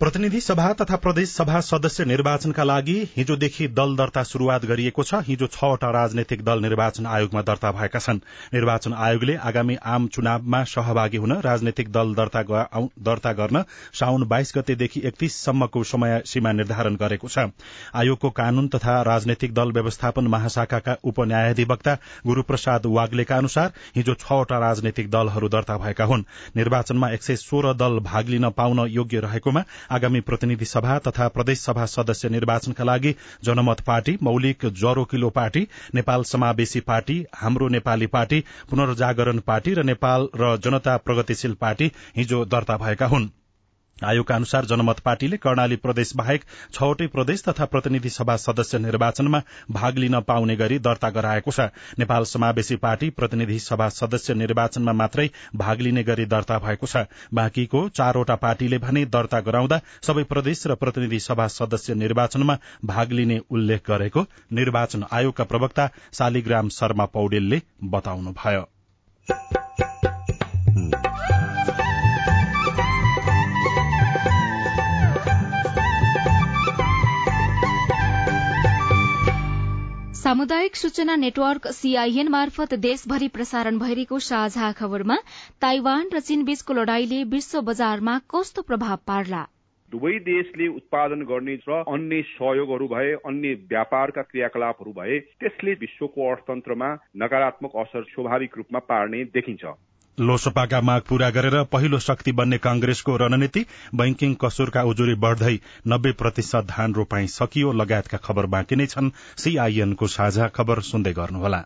प्रतिनिधि 0.00 0.40
सभा 0.40 0.72
तथा 0.72 0.96
प्रदेश 0.96 1.30
सभा 1.30 1.58
सदस्य 1.60 2.04
निर्वाचनका 2.04 2.64
लागि 2.64 2.92
हिजोदेखि 3.16 3.66
दल 3.70 3.94
दर्ता 3.96 4.22
शुरूआत 4.24 4.64
गरिएको 4.64 5.02
छ। 5.02 5.14
हिजो 5.24 5.46
छवटा 5.48 5.90
राजनैतिक 5.92 6.44
दल 6.44 6.60
निर्वाचन 6.62 7.06
आयोगमा 7.06 7.42
दर्ता 7.42 7.72
भएका 7.72 7.98
छन्। 7.98 8.20
निर्वाचन 8.54 8.92
आयोगले 8.98 9.34
आगामी 9.44 9.76
आम 9.86 10.06
चुनावमा 10.08 10.62
सहभागी 10.66 11.16
हुन 11.16 11.32
राजनैतिक 11.40 11.92
दल 11.92 12.14
दर्ता 12.14 13.32
गर्न 13.32 13.62
साउन 13.92 14.24
बाइस 14.24 14.52
गतेदेखि 14.56 15.02
एकतीससम्मको 15.04 15.82
समय 15.84 16.22
सीमा 16.26 16.52
निर्धारण 16.52 16.96
गरेको 16.96 17.28
छ। 17.28 17.44
आयोगको 17.94 18.30
कानून 18.32 18.68
तथा 18.68 18.96
राजनैतिक 19.02 19.54
दल 19.54 19.72
व्यवस्थापन 19.72 20.26
महाशाखाका 20.28 20.96
उपन्यायाधिवक्ता 21.04 21.94
गुरूप्रसाद 22.26 22.86
वाग्लेका 22.88 23.36
अनुसार 23.36 23.72
हिजो 23.96 24.14
छवटा 24.16 24.58
राजनैतिक 24.60 25.10
दलहरू 25.10 25.48
दर्ता 25.50 25.76
भएका 25.76 26.04
हुन्। 26.06 26.24
निर्वाचनमा 26.56 27.10
एक 27.10 27.22
सय 27.22 27.36
सोह्र 27.36 27.76
दल 27.76 28.00
भाग 28.08 28.28
लिन 28.28 28.50
पाउन 28.56 28.86
योग्य 28.88 29.20
रहेकोमा 29.20 29.64
आगामी 29.90 30.20
प्रतिनिधि 30.20 30.64
सभा 30.64 30.98
तथा 30.98 31.28
प्रदेश 31.28 31.60
सभा 31.60 31.86
सदस्य 31.86 32.28
निर्वाचनका 32.28 32.84
लागि 32.84 33.14
जनमत 33.44 33.80
पार्टी 33.80 34.16
मौलिक 34.22 34.66
ज्वरो 34.74 35.04
किलो 35.04 35.30
पार्टी 35.30 35.66
नेपाल 35.94 36.22
समावेशी 36.24 36.80
पार्टी 36.90 37.24
हाम्रो 37.34 37.68
नेपाली 37.68 38.06
पार्टी 38.16 38.44
पुनर्जागरण 38.70 39.38
पार्टी 39.46 39.74
र 39.74 39.84
नेपाल 39.84 40.28
र 40.36 40.56
जनता 40.64 40.96
प्रगतिशील 41.06 41.54
पार्टी 41.60 41.92
हिजो 42.16 42.44
दर्ता 42.46 42.76
भएका 42.76 43.06
हुन्। 43.06 43.28
आयोगका 44.04 44.34
अनुसार 44.34 44.64
जनमत 44.64 44.98
पार्टीले 45.00 45.36
कर्णाली 45.36 45.76
प्रदेश 45.78 46.12
बाहेक 46.16 46.44
छवटै 46.74 47.06
प्रदेश 47.08 47.42
तथा 47.44 47.64
प्रतिनिधि 47.66 48.10
सभा 48.10 48.36
सदस्य 48.38 48.78
निर्वाचनमा 48.78 49.42
भाग 49.70 49.98
लिन 49.98 50.20
पाउने 50.22 50.56
गरी 50.56 50.78
दर्ता 50.80 51.10
गराएको 51.10 51.50
छ। 51.50 51.68
नेपाल 51.98 52.24
समावेशी 52.24 52.76
पार्टी 52.78 53.10
प्रतिनिधि 53.10 53.58
सभा 53.60 53.88
सदस्य 53.90 54.34
निर्वाचनमा 54.34 54.92
मात्रै 54.92 55.28
भाग 55.56 55.80
लिने 55.80 56.04
गरी 56.04 56.26
दर्ता 56.26 56.58
भएको 56.58 56.86
छ। 56.86 57.04
बाँकीको 57.34 57.88
चारवटा 57.90 58.36
पार्टीले 58.36 58.78
भने 58.78 59.04
दर्ता 59.10 59.40
गराउँदा 59.40 59.80
सबै 60.02 60.24
प्रदेश 60.24 60.66
र 60.66 60.74
प्रतिनिधि 60.76 61.20
सभा 61.20 61.46
सदस्य 61.50 61.94
निर्वाचनमा 61.96 62.58
भाग 62.86 63.12
लिने 63.12 63.40
उल्लेख 63.50 63.90
गरेको 63.90 64.26
निर्वाचन 64.52 65.04
आयोगका 65.12 65.44
प्रवक्ता 65.44 65.90
शालिग्राम 66.12 66.68
शर्मा 66.70 67.04
पौडेलले 67.14 67.62
बताउनुभयो। 67.90 68.68
सामुदायिक 80.30 80.76
सूचना 80.76 81.14
नेटवर्क 81.16 81.66
सीआईएन 81.66 82.28
मार्फत 82.28 82.74
देशभरि 82.82 83.28
प्रसारण 83.28 83.78
भइरहेको 83.78 84.18
साझा 84.18 84.68
खबरमा 84.72 85.16
ताइवान 85.60 86.06
र 86.14 86.20
चीनबीचको 86.20 86.74
लड़ाईले 86.74 87.18
विश्व 87.32 87.60
बजारमा 87.60 88.14
कस्तो 88.30 88.62
प्रभाव 88.62 89.02
पार्ला? 89.06 89.42
दुवै 89.92 90.12
देशले 90.30 90.68
उत्पादन 90.76 91.26
गर्ने 91.32 91.58
र 91.66 91.82
अन्य 91.96 92.22
सहयोगहरू 92.30 92.88
भए 92.94 93.10
अन्य 93.26 93.54
व्यापारका 93.74 94.22
क्रियाकलापहरू 94.30 94.92
भए 94.92 95.18
त्यसले 95.42 95.78
विश्वको 95.82 96.30
अर्थतन्त्रमा 96.30 96.94
नकारात्मक 97.16 97.78
असर 97.84 98.10
स्वाभाविक 98.14 98.56
रूपमा 98.56 98.86
पार्ने 98.86 99.24
देखिन्छ। 99.34 99.64
लोसपाका 100.20 100.80
माग 100.80 101.02
पूरा 101.08 101.30
गरेर 101.30 101.62
पहिलो 101.64 101.98
शक्ति 101.98 102.32
बन्ने 102.32 102.58
कांग्रेसको 102.58 103.16
रणनीति 103.16 103.64
बैंकिङ 103.94 104.34
कसुरका 104.34 104.82
उजुरी 104.82 105.14
बढ़दै 105.14 105.58
नब्बे 105.88 106.12
प्रतिशत 106.12 106.66
धान 106.70 106.94
रोपाई 106.94 107.26
सकियो 107.26 107.72
लगायतका 107.72 108.18
खबर 108.18 108.46
बाँकी 108.46 108.76
नै 108.76 108.86
छन्। 108.86 109.10
सीआईएनको 109.36 110.06
साझा 110.06 110.48
खबर 110.48 110.80
सुन्दै 110.80 111.12
गर्नुहोला। 111.12 111.64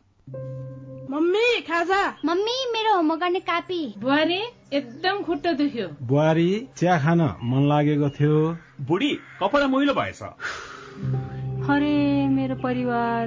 मम्मी 1.11 1.61
खाजा। 1.61 2.03
मम्मी 2.25 2.57
मेरो 2.73 2.95
होमवर्क 2.97 3.21
गर्ने 3.21 3.41
कापी। 3.41 3.95
बुहारी 3.99 4.41
एकदम 4.73 5.23
खुट्टा 5.23 5.53
दुख्यो। 5.53 5.89
बुहारी 6.03 6.69
चिया 6.77 6.99
खान 6.99 7.21
मन 7.43 7.69
लागेको 7.69 8.09
थियो। 8.11 8.39
बुढी 8.81 9.11
कपडा 9.43 9.67
मैलो 9.67 9.95
भएछ। 9.95 10.23
अरे 11.71 12.29
मेरो 12.29 12.55
परिवार 12.55 13.27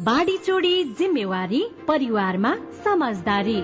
बाढी 0.00 0.38
चोडी 0.38 0.84
जिम्मेवारी 0.84 1.66
परिवारमा 1.88 2.54
समझदारी। 2.84 3.62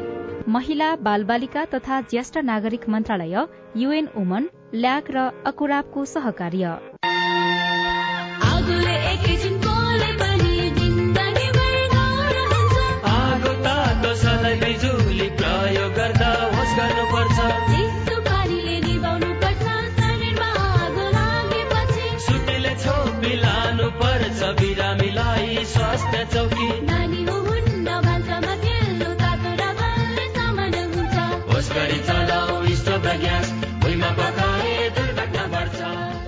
महिला 0.49 0.97
बालबालिका 0.97 1.65
तथा 1.65 2.01
ज्येष्ठ 2.01 2.39
नागरिक 2.39 2.89
मन्त्रालय 2.89 3.47
युएन 3.77 4.09
वुमन 4.17 4.49
ल्याक 4.75 5.11
र 5.11 5.43
अकुराबको 5.47 6.05
सहकार्य। 6.05 6.79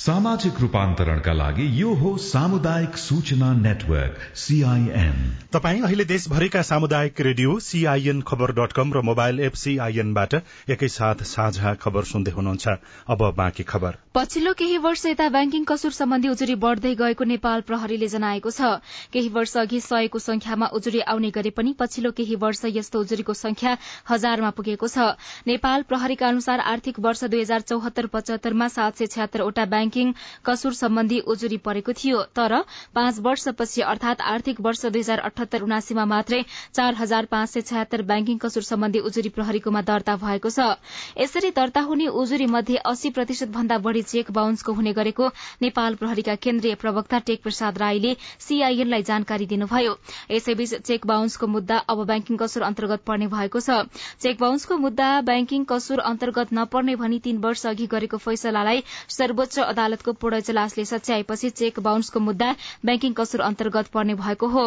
सामाजिक 0.00 0.60
रूपान्तरणका 0.60 1.32
लागि 1.32 1.64
यो 1.80 1.92
हो 1.94 2.10
सामुदायिक 2.26 2.96
सूचना 2.96 3.52
नेटवर्क 3.54 4.20
सीआईएन 4.42 5.16
तपाई 5.52 5.80
अहिले 5.80 6.04
देशभरिका 6.12 6.62
सामुदायिक 6.62 7.20
रेडियो 7.20 7.58
सीआईएन 7.60 8.20
खबर 8.28 8.52
डट 8.58 8.72
कम 8.72 8.92
र 8.92 9.02
मोबाइल 9.04 9.40
एप 9.44 9.54
सीआईएनबाट 9.62 10.34
एकैसाथ 10.74 11.24
साझा 11.32 11.74
खबर 11.82 12.04
सुन्दै 12.12 12.32
हुनुहुन्छ। 12.32 12.68
अब 13.08 13.24
बाँकी 13.36 13.62
खबर। 13.62 13.98
पछिल्लो 14.14 14.52
केही 14.52 14.78
वर्ष 14.78 15.04
यता 15.06 15.28
ब्याङ्किङ 15.28 15.64
कसुर 15.64 15.92
सम्बन्धी 15.92 16.28
उजुरी 16.28 16.54
बढ़दै 16.64 16.94
गएको 16.94 17.24
नेपाल 17.32 17.60
प्रहरीले 17.68 18.08
जनाएको 18.08 18.50
छ। 18.50 18.80
केही 19.12 19.28
वर्ष 19.36 19.56
अघि 19.56 19.80
सयको 19.80 20.18
संख्यामा 20.20 20.70
उजुरी 20.80 21.00
आउने 21.12 21.30
गरे 21.30 21.50
पनि 21.52 21.74
पछिल्लो 21.76 22.14
केही 22.16 22.40
वर्ष 22.46 22.64
यस्तो 22.78 23.00
उजुरीको 23.00 23.34
संख्या 23.34 23.76
हजारमा 24.08 24.50
पुगेको 24.56 24.88
छ। 24.88 25.12
नेपाल 25.52 25.86
प्रहरीका 25.92 26.28
अनुसार 26.28 26.66
आर्थिक 26.72 27.04
वर्ष 27.04 27.24
दुई 27.26 27.44
हजार 27.44 27.68
चौहत्तर 27.68 28.06
पचहत्तरमा 28.16 28.68
सात 28.70 28.96
सय 28.96 29.12
छ्यात्तरवटा 29.12 29.64
ब्याङ्किङ 29.90 30.12
कसुर 30.46 30.72
सम्बन्धी 30.74 31.18
उजुरी 31.26 31.56
परेको 31.66 31.92
थियो। 31.92 32.22
तर 32.30 32.62
पाँच 32.94 33.18
वर्षपछि 33.20 33.80
अर्थात 33.82 34.20
आर्थिक 34.22 34.60
वर्ष 34.60 34.84
दुई 34.86 35.00
हजार 35.00 35.18
अठहत्तर 35.28 35.62
उनासीमा 35.62 36.04
मात्रै 36.04 36.42
चार 36.74 36.94
हजार 36.94 37.26
पाँच 37.26 37.50
सय 37.50 37.60
छ्यात्तर 37.70 38.02
ब्याङ्किङ 38.10 38.38
कसुर 38.38 38.62
सम्बन्धी 38.62 38.98
उजुरी 39.10 39.28
प्रहरीकोमा 39.34 39.82
दर्ता 39.82 40.16
भएको 40.22 40.50
छ। 40.50 40.78
यसरी 41.18 41.50
दर्ता 41.50 41.80
हुने 41.90 42.06
उजुरी 42.22 42.46
मध्ये 42.46 42.76
अस्सी 42.86 43.10
प्रतिशत 43.10 43.48
भन्दा 43.50 43.78
बढ़ी 43.80 44.02
चेक 44.12 44.30
बााउन्सको 44.30 44.72
हुने 44.72 44.92
गरेको 44.92 45.28
नेपाल 45.62 45.94
प्रहरीका 46.02 46.34
केन्द्रीय 46.46 46.74
प्रवक्ता 46.78 47.18
टेक 47.26 47.42
प्रसाद 47.42 47.78
राईले 47.78 48.14
सीआईएनलाई 48.46 49.02
जानकारी 49.10 49.46
दिनुभयो। 49.46 49.96
यसैबीच 50.30 50.74
चेक 50.86 51.06
बााउन्सको 51.06 51.46
मुद्दा 51.56 51.82
अब 51.90 52.04
ब्याङ्किङ 52.06 52.36
कसुर 52.44 52.62
अन्तर्गत 52.70 53.02
पर्ने 53.06 53.26
भएको 53.34 53.60
छ। 53.60 53.82
चेक 54.20 54.40
बााउन्सको 54.40 54.76
मुद्दा 54.78 55.10
ब्याङ्किङ 55.26 55.64
कसुर 55.74 56.06
अन्तर्गत 56.12 56.52
नपर्ने 56.52 56.96
भनी 56.96 57.18
तीन 57.20 57.38
वर्ष 57.40 57.66
अघि 57.66 57.86
गरेको 57.90 58.16
फैसलालाई 58.20 58.82
सर्वोच्च 59.10 59.58
अदालतको 59.80 60.12
पूर्ण 60.20 60.36
इजलासले 60.38 60.84
सच्याएपछि 60.84 61.50
चेक 61.58 61.78
बााउन्सको 61.80 62.20
मुद्दा 62.20 62.48
ब्याङ्किङ 62.84 63.12
कसुर 63.16 63.40
अन्तर्गत 63.42 63.86
पर्ने 63.92 64.14
भएको 64.14 64.46
हो। 64.54 64.64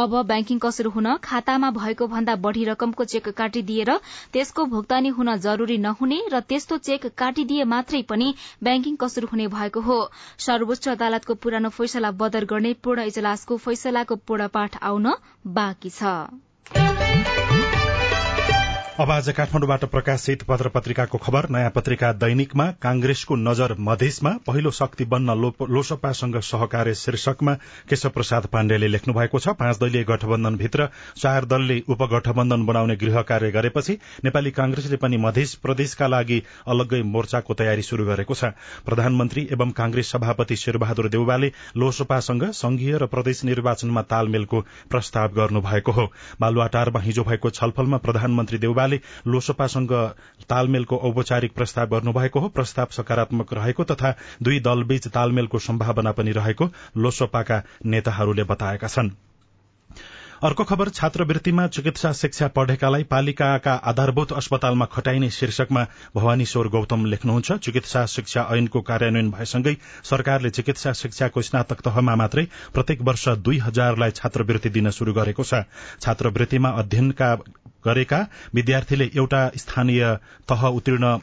अब 0.00 0.16
ब्याङ्किङ 0.28 0.58
कसुर 0.60 0.86
हुन 0.94 1.08
खातामा 1.24 1.70
भएको 1.76 2.06
भन्दा 2.06 2.34
बढ़ी 2.44 2.64
रकमको 2.64 3.04
चेक 3.12 3.28
काटिदिएर 3.38 3.90
त्यसको 4.34 4.64
भुक्तानी 4.74 5.14
हुन 5.16 5.36
जरूरी 5.46 5.78
नहुने 5.86 6.20
र 6.32 6.40
त्यस्तो 6.44 6.78
चेक 6.90 7.06
काटिदिए 7.16 7.64
मात्रै 7.72 8.02
पनि 8.12 8.28
ब्याङ्किङ 8.62 9.00
कसुर 9.00 9.30
हुने 9.32 9.48
भएको 9.56 9.80
हो। 9.88 9.98
सर्वोच्च 10.40 10.88
अदालतको 10.88 11.40
पुरानो 11.40 11.72
फैसला 11.78 12.12
बदर 12.20 12.50
गर्ने 12.52 12.76
पूर्ण 12.84 13.08
इजलासको 13.14 13.60
फैसलाको 13.64 14.22
पूर्ण 14.28 14.52
पाठ 14.54 14.80
आउन 14.84 15.12
बाँकी 15.56 15.96
छ। 15.96 17.29
अब 19.00 19.10
आज 19.10 19.28
काठमाडौँबाट 19.32 19.84
प्रकाशित 19.84 20.42
पत्र 20.42 20.68
पत्रिकाको 20.68 21.18
खबर। 21.18 21.48
नयाँ 21.50 21.70
पत्रिका 21.74 22.10
दैनिकमा 22.14 22.64
कांग्रेसको 22.82 23.36
नजर 23.36 23.74
मधेसमा। 23.80 24.30
पहिलो 24.46 24.70
शक्ति 24.70 25.04
बन्न 25.04 25.36
लोसपासँग 25.70 26.36
सहकार्य 26.38 26.94
शीर्षकमा 26.94 27.54
केशव 27.88 28.08
प्रसाद 28.10 28.46
पाण्डेले 28.52 28.88
लेख्नु 28.88 29.14
भएको 29.14 29.38
छ। 29.38 29.54
पाँच 29.56 29.78
दलीय 29.80 30.04
गठबन्धनभित्र 30.04 30.88
चार 31.16 31.44
दलले 31.44 31.80
उपगठबन्धन 31.88 32.66
बनाउने 32.66 32.96
गृह 32.96 33.20
कार्य 33.22 33.50
गरेपछि 33.50 33.96
नेपाली 34.24 34.50
कांग्रेसले 34.50 34.96
पनि 34.96 35.16
मधेस 35.16 35.54
प्रदेशका 35.62 36.06
लागि 36.06 36.42
अलग्गै 36.68 37.02
मोर्चाको 37.06 37.54
तयारी 37.54 37.82
शुरू 37.82 38.04
गरेको 38.04 38.34
छ। 38.34 38.52
प्रधानमन्त्री 38.84 39.48
एवं 39.52 39.70
कांग्रेस 39.80 40.10
सभापति 40.10 40.56
शेरबहादुर 40.56 41.08
देउवाले 41.08 41.52
लोसपासँग 41.76 42.44
संघीय 42.52 42.98
र 42.98 43.06
प्रदेश 43.08 43.44
निर्वाचनमा 43.44 44.02
तालमेलको 44.12 44.60
प्रस्ताव 44.90 45.32
गर्नुभएको 45.40 45.92
हो। 45.92 46.06
बालुवाटारमा 46.40 47.00
हिजो 47.00 47.24
भएको 47.24 47.50
छलफलमा 47.52 48.04
प्रधानमन्त्री 48.04 48.58
देउवाले 48.58 48.88
नेताले 48.90 49.30
लोसपासँग 49.30 49.92
तालमेलको 50.48 50.96
औपचारिक 50.98 51.52
प्रस्ताव 51.54 51.86
गर्नुभएको 51.86 52.40
हो। 52.40 52.48
प्रस्ताव 52.50 52.86
सकारात्मक 52.92 53.54
रहेको 53.54 53.84
तथा 53.84 54.14
दुई 54.42 54.60
दलबीच 54.60 55.08
तालमेलको 55.08 55.58
सम्भावना 55.60 56.12
पनि 56.12 56.32
रहेको 56.32 56.70
लोसपाका 56.98 57.62
नेताहरूले 57.86 58.44
बताएका 58.44 58.88
छनृ। 58.88 59.10
अर्को 60.40 60.64
खबर 60.64 60.88
छात्रवृत्तिमा 60.88 61.66
चिकित्सा 61.68 62.12
शिक्षा 62.12 62.46
पढेकालाई 62.48 63.02
पालिकाका 63.04 63.72
आधारभूत 63.84 64.32
अस्पतालमा 64.32 64.84
खटाइने 64.86 65.28
शीर्षकमा 65.30 65.84
भवानीश्वर 66.16 66.68
गौतम 66.68 67.04
लेख्नुहुन्छ। 67.06 67.52
चिकित्सा 67.60 68.06
शिक्षा 68.06 68.46
ऐनको 68.50 68.80
कार्यान्वयन 68.80 69.30
भएसँगै 69.30 69.76
सरकारले 70.02 70.50
चिकित्सा 70.50 70.92
शिक्षाको 70.92 71.42
स्नातक 71.42 71.80
तहमा 71.84 72.16
मात्रै 72.16 72.46
प्रत्येक 72.72 73.02
वर्ष 73.02 73.28
दुई 73.28 73.58
हजारलाई 73.58 74.10
छात्रवृत्ति 74.10 74.68
दिन 74.70 74.90
शुरू 74.90 75.12
गरेको 75.12 75.44
छ। 75.44 75.68
छात्रवृत्तिमा 76.00 76.68
अध्ययनका 76.68 77.34
गरेका 77.84 78.26
विद्यार्थीले 78.54 79.10
एउटा 79.16 79.50
स्थानीय 79.56 80.04
तह 80.48 80.66
उत्तीर्ण 80.68 81.18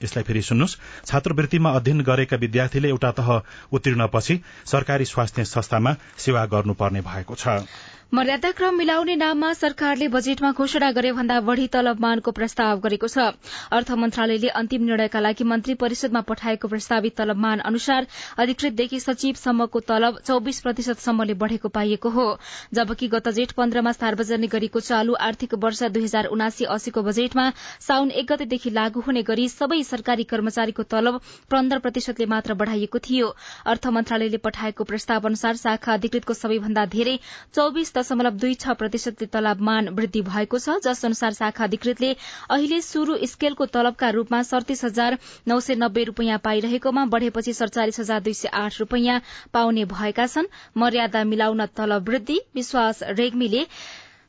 यसलाई 0.00 0.24
फेरि 0.24 0.42
सुन्नुहोस्। 0.42 0.76
छात्रवृत्तिमा 1.06 1.70
अध्ययन 1.70 2.00
गरेका 2.00 2.36
विद्यार्थीले 2.36 2.88
एउटा 2.88 3.10
तह 3.12 3.28
उत्तीर्णपछि 3.72 4.40
सरकारी 4.66 5.04
स्वास्थ्य 5.04 5.44
संस्थामा 5.44 5.96
सेवा 6.18 6.44
गर्नुपर्ने 6.46 7.00
भएको 7.00 7.34
छ। 7.34 7.60
मर्यादा 8.12 8.50
क्रम 8.50 8.74
मिलाउने 8.74 9.14
नाममा 9.16 9.52
सरकारले 9.54 10.06
बजेटमा 10.10 10.50
घोषणा 10.52 10.90
गरे 10.92 11.10
भन्दा 11.14 11.38
बढ़ी 11.40 11.66
तलबमानको 11.70 12.30
प्रस्ताव 12.34 12.78
गरेको 12.82 13.06
छ। 13.06 13.26
अर्थ 13.70 13.90
मन्त्रालयले 13.94 14.48
अन्तिम 14.50 14.82
निर्णयका 14.84 15.20
लागि 15.20 15.44
मन्त्री 15.46 15.74
परिषदमा 15.78 16.20
पठाएको 16.26 16.68
प्रस्तावित 16.68 17.14
तलबमान 17.16 17.58
अनुसार 17.70 18.06
अधिकृतदेखि 18.36 18.98
सचिवसम्मको 19.00 19.80
तलब 19.86 20.18
चौविस 20.26 20.60
प्रतिशतसम्मले 20.60 21.34
बढ़ेको 21.38 21.68
पाइएको 21.70 22.10
हो। 22.10 22.26
जबकि 22.74 23.08
गत 23.08 23.28
जेठ 23.30 23.52
पन्ध्रमा 23.54 23.92
सार्वजनिक 23.92 24.50
गरिएको 24.50 24.80
चालू 24.80 25.14
आर्थिक 25.28 25.54
वर्ष 25.62 25.82
दुई 25.94 26.02
हजार 26.02 26.26
उनासी 26.34 26.64
अस्सीको 26.74 27.02
बजेटमा 27.02 27.46
साउन 27.86 28.10
एक 28.10 28.26
गतेदेखि 28.32 28.70
लागू 28.72 29.06
हुने 29.06 29.22
गरी 29.30 29.46
सबै 29.50 29.82
सरकारी 29.84 30.24
कर्मचारीको 30.34 30.88
तलब 30.88 31.20
पन्ध्र 31.50 31.78
प्रतिशतले 31.78 32.26
मात्र 32.26 32.58
बढ़ाइएको 32.64 33.04
थियो। 33.06 33.30
अर्थ 33.70 33.86
मन्त्रालयले 33.94 34.42
पठाएको 34.50 34.90
प्रस्ताव 34.90 35.32
अनुसार 35.32 35.62
शाखा 35.64 35.94
अधिकृतको 35.94 36.34
सबैभन्दा 36.34 36.86
धेरै 36.98 37.18
चौविस 37.54 37.98
दशमलव 38.00 38.42
दुई 38.42 38.54
छ 38.56 38.76
प्रतिशतले 38.80 39.26
तलबमान 39.32 39.88
वृद्धि 39.96 40.22
भएको 40.26 40.58
छ। 40.58 40.78
जस 40.84 41.04
अनुसार 41.04 41.32
शाखा 41.34 41.64
अधिकृतले 41.64 42.12
अहिले 42.50 42.80
शुरू 42.82 43.16
स्केलको 43.26 43.66
तलबका 43.74 44.10
रूपमा 44.16 44.42
सड़तीस 44.50 44.84
हजार 44.84 45.18
नौ 45.48 45.60
सय 45.60 45.74
नब्बे 45.76 46.04
रूपियाँ 46.10 46.38
पाइरहेकोमा 46.44 47.04
बढ़ेपछि 47.12 47.52
सड़चालिस 47.54 48.00
हजार 48.00 48.20
दुई 48.20 48.34
सय 48.34 48.48
आठ 48.56 48.80
रूपियाँ 48.80 49.20
पाउने 49.52 49.84
भएका 49.92 50.26
छन्। 50.26 50.52
मर्यादा 50.76 51.24
मिलाउन 51.24 51.66
तलब 51.76 52.08
वृद्धि 52.08 52.40
विश्वास 52.54 53.02
रेग्मीले 53.18 53.66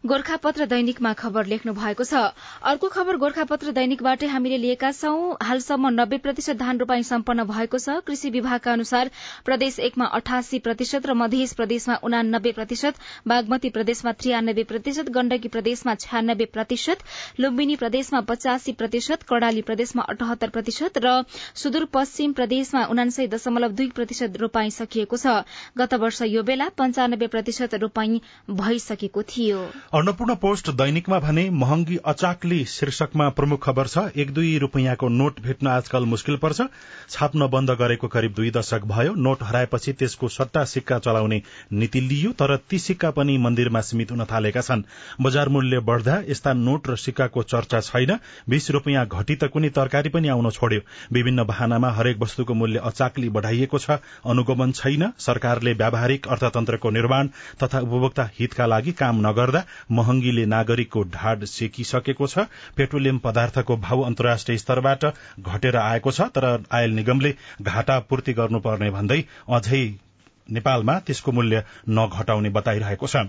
गोर्खापत्र 0.03 0.65
दैनिकमा 0.65 1.11
खबर 1.13 1.45
लेख्नु 1.45 1.73
भएको 1.73 2.03
छ। 2.03 2.19
अर्को 2.65 2.87
खबर 2.89 3.17
गोर्खापत्र 3.21 3.71
दैनिकबाटै 3.71 4.27
हामीले 4.27 4.57
लिएका 4.57 4.89
छौं। 4.91 5.35
हालसम्म 5.39 5.89
नब्बे 5.91 6.17
प्रतिशत 6.17 6.57
धान 6.57 6.77
रोपाई 6.79 7.03
सम्पन्न 7.05 7.43
भएको 7.45 7.77
छ। 7.77 8.01
कृषि 8.01 8.29
विभागका 8.31 8.71
अनुसार 8.73 9.11
प्रदेश 9.45 9.77
एकमा 9.79 10.05
अठासी 10.17 10.59
प्रतिशत 10.59 11.05
र 11.05 11.13
मध्य 11.13 11.45
प्रदेशमा 11.53 11.95
उनानब्बे 12.01 12.51
प्रतिशत 12.51 12.95
बागमती 13.27 13.69
प्रदेशमा 13.69 14.11
त्रियानब्बे 14.17 14.63
प्रतिशत 14.63 15.09
गण्डकी 15.11 15.47
प्रदेशमा 15.47 15.95
छ्यानब्बे 15.97 16.49
प्रतिशत 16.49 17.05
लुम्बिनी 17.39 17.75
प्रदेशमा 17.75 18.21
पचासी 18.25 18.73
प्रतिशत 18.73 19.29
कड़ाली 19.29 19.61
प्रदेशमा 19.61 20.07
अठहत्तर 20.09 20.49
प्रतिशत 20.49 20.97
र 20.97 21.13
सुदूरपश्चिम 21.55 22.33
प्रदेशमा 22.33 22.85
उनासय 22.87 23.27
दशमलव 23.27 23.77
दुई 23.77 23.93
प्रतिशत 23.93 24.41
रोपाई 24.41 24.71
सकिएको 24.71 25.17
छ। 25.17 25.45
गत 25.77 25.93
वर्ष 26.01 26.21
यो 26.31 26.43
बेला 26.43 26.69
पञ्चानब्बे 26.75 27.27
प्रतिशत 27.29 27.79
रोपाई 27.85 28.21
भइसकेको 28.49 29.27
थियो। 29.29 29.61
अन्नपूर्ण 29.93 30.33
पोस्ट 30.41 30.69
दैनिकमा 30.71 31.17
भने 31.19 31.43
महँगी 31.51 31.95
अचाकली 32.07 32.63
शीर्षकमा 32.65 33.27
प्रमुख 33.29 33.63
खबर 33.63 33.87
छ 33.87 34.03
एक 34.15 34.29
दुई 34.33 34.57
रूपियाँको 34.57 35.07
नोट 35.09 35.39
भेट्न 35.43 35.67
आजकल 35.67 36.05
मुस्किल 36.05 36.35
पर्छ। 36.37 36.61
छाप्न 37.09 37.47
बन्द 37.47 37.71
गरेको 37.79 38.07
करिब 38.07 38.33
दुई 38.33 38.51
दशक 38.51 38.85
भयो। 38.87 39.13
नोट 39.15 39.43
हराएपछि 39.43 39.93
त्यसको 39.93 40.27
सट्टा 40.29 40.63
सिक्का 40.65 40.99
चलाउने 40.99 41.41
नीति 41.73 42.01
लिइयो 42.01 42.31
तर 42.33 42.55
ती 42.69 42.79
सिक्का 42.79 43.11
पनि 43.11 43.37
मन्दिरमा 43.37 43.81
सीमित 43.81 44.11
हुन 44.11 44.23
थालेका 44.31 44.61
छन्। 44.61 44.83
बजार 45.21 45.49
मूल्य 45.49 45.79
बढ़दा 45.81 46.15
यस्ता 46.29 46.53
नोट 46.53 46.89
र 46.89 46.95
सिक्काको 46.97 47.43
चर्चा 47.45 47.79
छैन। 47.81 48.17
बीस 48.49 48.71
रूपियाँ 48.71 49.05
घटी 49.07 49.35
त 49.35 49.51
कुनै 49.51 49.69
तरकारी 49.71 50.09
पनि 50.09 50.27
आउन 50.29 50.49
छोड्यो। 50.51 50.81
विभिन्न 51.11 51.47
वाहनामा 51.51 51.91
हरेक 51.91 52.19
वस्तुको 52.23 52.53
मूल्य 52.53 52.85
अचाकली 52.85 53.29
बढ़ाइएको 53.31 53.79
छ। 53.79 53.99
अनुगमन 54.23 54.71
छैन। 54.71 55.11
सरकारले 55.19 55.73
व्यावहारिक 55.75 56.27
अर्थतन्त्रको 56.29 56.89
निर्माण 56.91 57.29
तथा 57.59 57.79
उपभोक्ता 57.81 58.29
हितका 58.39 58.65
लागि 58.67 58.91
काम 58.95 59.27
नगर्दा 59.27 59.65
महँगीले 59.91 60.45
नागरिकको 60.45 61.03
ढाड 61.13 61.45
सेकिसकेको 61.45 62.27
छ। 62.27 62.45
पेट्रोलियम 62.77 63.19
पदार्थको 63.19 63.77
भाव 63.79 64.01
अन्तर्राष्ट्रिय 64.03 64.57
स्तरबाट 64.57 65.05
घटेर 65.39 65.77
आएको 65.77 66.11
छ 66.11 66.29
तर 66.35 66.47
आयल 66.71 66.91
निगमले 66.93 67.35
घाटा 67.61 67.99
पूर्ति 68.09 68.33
गर्नुपर्ने 68.33 68.89
भन्दै 68.91 69.23
अझै 69.49 69.83
नेपालमा 70.49 70.99
त्यसको 70.99 71.31
मूल्य 71.31 71.63
नघटाउने 71.89 72.49
बताइरहेको 72.51 73.07
छ। 73.07 73.25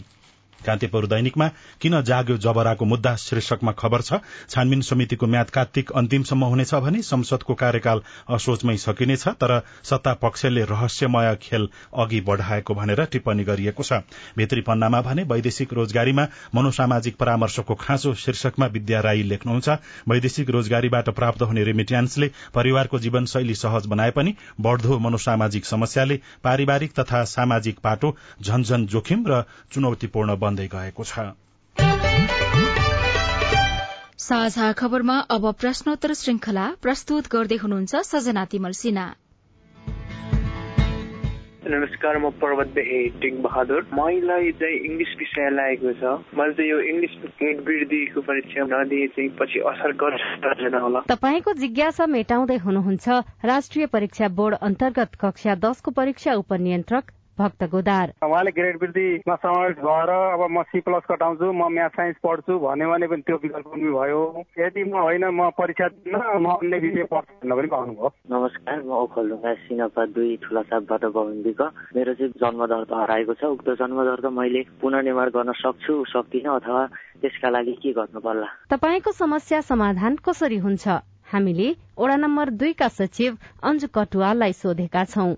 कान्तिपुर 0.61 1.07
दैनिकमा 1.07 1.49
किन 1.81 2.01
जाग्यो 2.03 2.37
जबराको 2.38 2.85
मुद्दा 2.85 3.15
शीर्षकमा 3.19 3.73
खबर 3.75 4.01
छ 4.03 4.19
छानबिन 4.49 4.81
समितिको 4.83 5.27
म्याद 5.27 5.51
कार्तिक 5.51 5.91
अन्तिमसम्म 5.93 6.45
हुनेछ 6.47 6.75
भने 6.77 7.03
संसदको 7.03 7.55
कार्यकाल 7.62 8.03
असोजमै 8.31 8.77
सकिनेछ 8.79 9.27
तर 9.43 9.61
सत्ता 9.85 10.12
पक्षले 10.23 10.65
रहस्यमय 10.65 11.35
खेल 11.43 11.69
अघि 11.97 12.21
बढ़ाएको 12.29 12.75
भनेर 12.75 13.05
टिप्पणी 13.12 13.45
गरिएको 13.45 13.83
छ। 13.83 14.01
भित्री 14.37 14.61
पन्नामा 14.62 15.01
भने 15.03 15.23
वैदेशिक 15.33 15.73
रोजगारीमा 15.73 16.27
मनोसामाजिक 16.55 17.17
परामर्शको 17.17 17.75
खाँचो 17.83 18.15
शीर्षकमा 18.25 18.67
विद्या 18.77 19.01
राई 19.01 19.23
लेख्नुहुन्छ 19.33 19.79
वैदेशिक 20.09 20.51
रोजगारीबाट 20.51 21.11
प्राप्त 21.19 21.43
हुने 21.43 21.65
रेमिट्यान्सले 21.65 22.31
परिवारको 22.55 22.99
जीवनशैली 22.99 23.55
सहज 23.57 23.87
बनाए 23.87 24.11
पनि 24.17 24.35
बढ़दो 24.61 24.99
मनोसामाजिक 25.09 25.67
समस्याले 25.67 26.21
पारिवारिक 26.45 26.99
तथा 27.01 27.25
सामाजिक 27.35 27.79
पाटो 27.83 28.15
झनझन 28.43 28.87
जोखिम 28.87 29.27
र 29.29 29.43
चुनौतीपूर्ण 29.73 30.37
बन्दै 30.42 30.68
गएको 30.74 31.05
छ। 31.05 31.31
साझा 34.22 34.66
खबरमा 34.78 35.16
अब 35.35 35.50
प्रश्नोत्तर 35.61 36.12
श्रृंखला 36.18 36.66
प्रस्तुत 36.83 37.24
गर्दै 37.33 37.57
हुनुहुन्छ 37.62 38.02
सजना 38.11 38.44
तिमल 38.52 38.74
सिन्हा। 38.81 39.07
नमस्कार 41.72 42.16
म 42.18 42.31
पर्वत 42.42 42.70
बेहे 42.76 42.98
टिङ 43.22 43.37
बहादुर। 43.42 43.83
मलाई 43.94 44.50
चाहिँ 44.61 44.78
इङ्ग्लिस 44.88 45.12
विषय 45.18 45.48
लागेको 45.50 45.92
छ। 46.00 46.02
मैले 46.38 46.52
चाहिँ 46.59 46.70
यो 46.70 46.78
इङ्ग्लिस 46.90 47.14
वृद्धिको 47.68 48.20
परीक्षा 48.28 48.66
नदिए 48.72 49.07
चाहिँ 49.14 49.31
पछि 49.40 49.59
असर 49.70 49.92
गर्छ 50.02 50.74
होला। 50.74 51.00
तपाईँको 51.09 51.52
जिज्ञासा 51.62 52.07
मेटाउँदै 52.16 52.59
हुनुहुन्छ 52.66 53.07
राष्ट्रिय 53.52 53.87
परीक्षा 53.94 54.28
बोर्ड 54.38 54.55
अन्तर्गत 54.68 55.11
कक्षा 55.22 55.55
दसको 55.64 55.90
परीक्षा 55.98 56.35
उपनियन्त्रक 56.42 57.05
भक्त 57.38 57.64
गोदार। 57.73 58.12
उहाँले 58.23 58.51
ग्रेड 58.53 58.77
वृद्धिमा 58.83 59.35
समावेश 59.42 59.77
भएर 59.81 60.11
अब 60.11 60.42
म 60.51 60.62
सी 60.68 60.81
प्लस 60.81 61.05
कटाउँछु 61.11 61.53
म 61.53 61.68
म्याथ 61.73 61.92
साइन्स 61.97 62.16
पढ्छु 62.23 62.59
भन्यो 62.59 62.88
भने 62.90 63.07
पनि 63.09 63.23
त्यो 63.27 63.37
विकल्प 63.42 63.66
पनि 63.73 63.88
भयो। 63.88 64.23
यदि 64.59 64.83
म 64.85 64.95
होइन 64.97 65.25
म 65.33 65.51
परीक्षा 65.59 65.88
दिन 65.88 66.16
म 66.16 66.47
अन्य 66.55 66.79
विषय 66.79 67.05
पढ्छु 67.12 67.33
भन्न 67.40 67.57
पनि 67.57 67.68
पाउनुभयो 67.73 68.09
नमस्कार 68.33 68.79
म 68.83 68.90
ओखलढुङ्गा 69.03 69.53
सिनपा 69.64 70.03
दुई 70.12 70.37
ठुला 70.45 70.62
सापबाट 70.68 71.05
गोविन्दीको 71.16 71.66
मेरो 71.97 72.14
चाहिँ 72.14 72.33
जन्मदर्ता 72.42 72.97
हराएको 73.03 73.35
छ। 73.35 73.42
उक्त 73.57 73.68
जन्मदर्ता 73.81 74.31
मैले 74.31 74.62
पुनर्निर्माण 74.81 75.29
गर्न 75.33 75.53
सक्छु 75.62 75.95
सक्दिनँ 76.12 76.55
अथवा 76.57 76.83
त्यसका 77.23 77.49
लागि 77.49 77.75
के 77.83 77.92
गर्नु 77.97 78.21
पर्ला 78.21 78.49
तपाईँको 78.71 79.11
समस्या 79.12 79.61
समाधान 79.73 80.16
कसरी 80.21 80.59
हुन्छ? 80.59 80.85
हामीले 81.33 81.68
वडा 81.98 82.16
नम्बर 82.16 82.48
दुईका 82.57 82.88
सचिव 82.88 83.35
अन्जु 83.68 83.87
कटुवाललाई 83.92 84.52
सोधेका 84.57 85.05
छौं। 85.12 85.37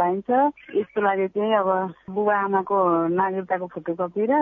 पाइन्छ। 0.00 0.30
यसको 0.74 1.00
लागि 1.04 1.26
चाहिँ 1.28 1.52
अब 1.60 1.68
बुबा 2.08 2.34
आमाको 2.34 2.76
नागरिकताको 3.12 3.66
फोटोकपी 3.74 4.24
र 4.24 4.32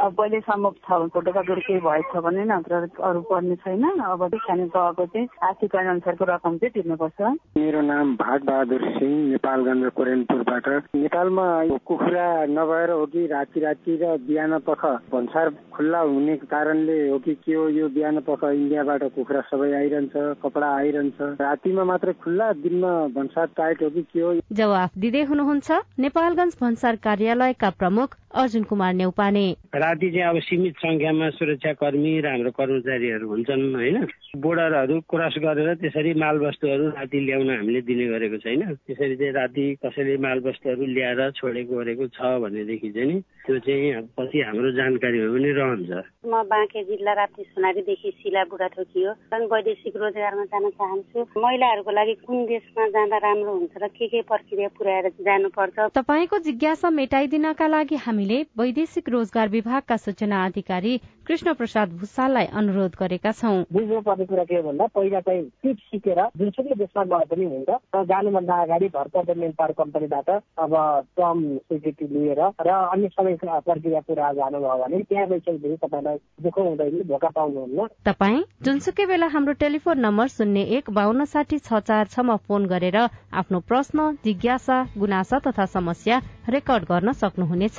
अब 0.00 0.10
पहिलेसम्म 0.16 0.70
छ 0.80 0.88
फोटोकपीहरू 1.12 1.60
केही 1.68 1.80
भएछ 1.84 2.16
भने 2.16 2.44
नत्र 2.48 2.74
अरू 2.96 3.20
पर्ने 3.28 3.56
छैन। 3.60 3.84
अब 4.00 4.24
खाने 4.40 4.66
तहको 4.72 5.04
चाहिँ 5.04 5.28
आर्थिक 5.36 5.76
अनुसारको 5.76 6.24
रकम 6.32 6.56
चाहिँ 6.64 6.72
तिर्नुपर्छ। 6.80 7.20
मेरो 7.60 7.80
नाम 7.84 8.16
भाग 8.16 8.40
बहादुर 8.48 8.82
सिंह 8.96 9.14
नेपालगञ्ज 9.36 9.92
कोरेनपुरबाट 10.00 10.66
नेपालमा 10.96 11.46
कुखुरा 11.84 12.26
नभएर 12.48 12.90
हो 12.96 13.04
कि 13.12 13.26
राति 13.36 13.60
राति 13.60 13.98
र 14.00 14.16
बिहान 14.24 14.58
पख 14.64 14.82
भन्सार 15.12 15.50
खुल्ला 15.76 16.00
हुने 16.08 16.36
कारणले 16.48 16.98
हो 17.08 17.18
कि 17.20 17.34
के 17.44 17.54
हो 17.54 17.68
यो 17.68 17.88
बिहान 17.92 18.20
पख 18.24 18.44
इन्डियाबाट 18.44 19.02
कुखुरा 19.14 19.40
सबै 19.52 19.88
आइरहन्छ 19.90 20.40
कपडा 20.42 20.66
आइरहन्छ। 20.76 21.20
रातिमा 21.40 21.84
मात्र 21.84 22.12
खुल्ला 22.22 22.52
दिनमा 22.62 22.92
भन्सार 23.14 23.46
टाइट 23.56 23.82
हो 23.82 23.90
कि 23.90 24.02
के 24.02 24.20
हो? 24.20 24.34
जवाफ 24.52 24.90
दिँदै 24.98 25.22
हुनुहुन्छ 25.24 25.70
नेपालगञ्ज 25.98 26.56
भन्सार 26.60 26.96
कार्यालयका 27.06 27.70
प्रमुख 27.78 28.16
अर्जुन 28.30 28.62
कुमार 28.62 28.92
नेउपाने। 28.94 29.44
राति 29.74 30.10
चाहिँ 30.10 30.28
अब 30.30 30.38
सीमित 30.46 30.74
संख्यामा 30.78 31.30
सुरक्षा 31.34 31.72
कर्मी 31.82 32.12
र 32.20 32.26
हाम्रो 32.30 32.50
कर्मचारीहरू 32.54 33.26
हुन्छन् 33.28 33.74
होइन? 33.74 33.96
बोर्डरहरू 34.38 35.00
क्रस 35.10 35.34
गरेर 35.42 35.74
त्यसरी 35.82 36.14
माल 36.14 36.38
वस्तुहरू 36.38 36.86
राति 36.94 37.18
ल्याउन 37.26 37.50
हामीले 37.50 37.80
दिने 37.82 38.06
गरेको 38.06 38.38
छैन। 38.38 38.62
त्यसरी 38.86 39.16
चाहिँ 39.18 39.32
राति 39.34 39.64
कसैले 39.82 40.16
माल 40.22 40.38
वस्तुहरू 40.46 40.86
ल्याएर 40.86 41.30
छोडेको 41.34 41.74
गरेको 41.74 42.06
छ 42.14 42.18
भनेदेखि 42.38 42.90
चाहिँ 42.94 43.08
नि 43.10 43.20
त्यो 43.46 43.58
चाहिँ 43.66 44.06
पछि 44.14 44.38
हाम्रो 44.46 44.70
जानकारीमा 44.78 45.28
पनि 45.34 45.50
रहन्छ। 45.58 45.90
म 46.30 46.32
बाँके 46.46 46.80
जिल्ला 46.86 47.12
राप्ती 47.18 47.42
सोनारीदेखि 47.42 48.10
शिला 48.22 48.44
बुढाथोकी 48.46 49.02
हो। 49.04 49.12
वैदेशिक 49.50 49.96
रोजगारमा 49.96 50.44
जान 50.44 50.70
चाहन्छु। 50.70 51.18
महिलाहरूको 51.34 51.90
लागि 51.90 52.14
कुन 52.22 52.44
देशमा 52.46 52.86
जाँदा 52.94 53.18
राम्रो 53.18 53.52
हुन्छ 53.58 53.74
र 53.82 53.88
के 53.90 54.06
के 54.06 54.20
प्रक्रिया 54.22 54.68
पुर्याएर 54.78 55.08
जानुपर्छ? 55.18 55.78
तपाईँको 55.98 56.38
जिज्ञासा 56.38 56.90
मेटाइदिनका 56.90 57.66
लागि 57.66 57.96
हामीले 58.20 58.44
वैदेशिक 58.52 59.08
रोजगार 59.08 59.48
विभागका 59.48 59.96
सूचना 59.96 60.44
अधिकारी 60.44 61.00
कृष्ण 61.26 61.52
प्रसाद 61.54 61.88
भूषाललाई 61.98 62.46
अनुरोध 62.52 62.92
गरेका 63.00 63.32
छौँ। 63.32 63.64
बुझ्नुपर्ने 63.72 64.24
कुरा 64.26 64.44
के 64.44 64.54
हो 64.56 64.62
भन्दा 64.62 64.86
पहिला 64.92 65.20
चाहिँ 65.20 65.42
टिप 65.62 65.76
सिकेर 65.88 66.20
जुनसुकै 66.36 66.74
देशमा 66.76 67.04
गए 67.06 67.24
पनि 67.30 67.44
हुन्छ 67.44 67.70
र 67.96 68.04
जानुभन्दा 68.04 68.54
अगाडि 68.62 68.88
भर्खर 68.92 69.34
मेन 69.40 69.52
पावर 69.56 69.72
कम्पनीबाट 69.72 70.28
अब 70.60 70.74
टर्म 71.16 71.40
स्वीकृति 71.64 72.06
लिएर 72.12 72.40
र 72.60 72.70
अन्य 72.92 73.08
सबै 73.08 73.34
प्रक्रिया 73.40 74.00
पुरा 74.04 74.32
जानुभयो 74.36 74.76
भने 74.82 75.00
त्यहाँ 75.08 75.26
गइसकेपछि 75.28 75.76
तपाईँलाई 75.80 76.16
दुःख 76.44 76.58
हुँदैन 76.58 77.00
धोका 77.08 77.28
पाउनुहुन्न। 77.32 77.88
तपाईँ 78.04 78.42
जुनसुकै 78.60 79.06
बेला 79.06 79.26
हाम्रो 79.32 79.52
टेलिफोन 79.64 80.00
नम्बर 80.00 80.26
शून्य 80.36 80.66
एक 80.76 80.90
बान्न 80.92 81.24
साठी 81.24 81.58
छ 81.60 81.80
चार 81.88 82.12
छमा 82.12 82.36
फोन 82.44 82.66
गरेर 82.66 82.98
आफ्नो 83.32 83.60
प्रश्न 83.64 84.10
जिज्ञासा 84.24 84.82
गुनासा 84.98 85.38
तथा 85.46 85.66
समस्या 85.70 86.20
रेकर्ड 86.50 86.84
गर्न 86.84 87.12
सक्नुहुनेछ। 87.20 87.78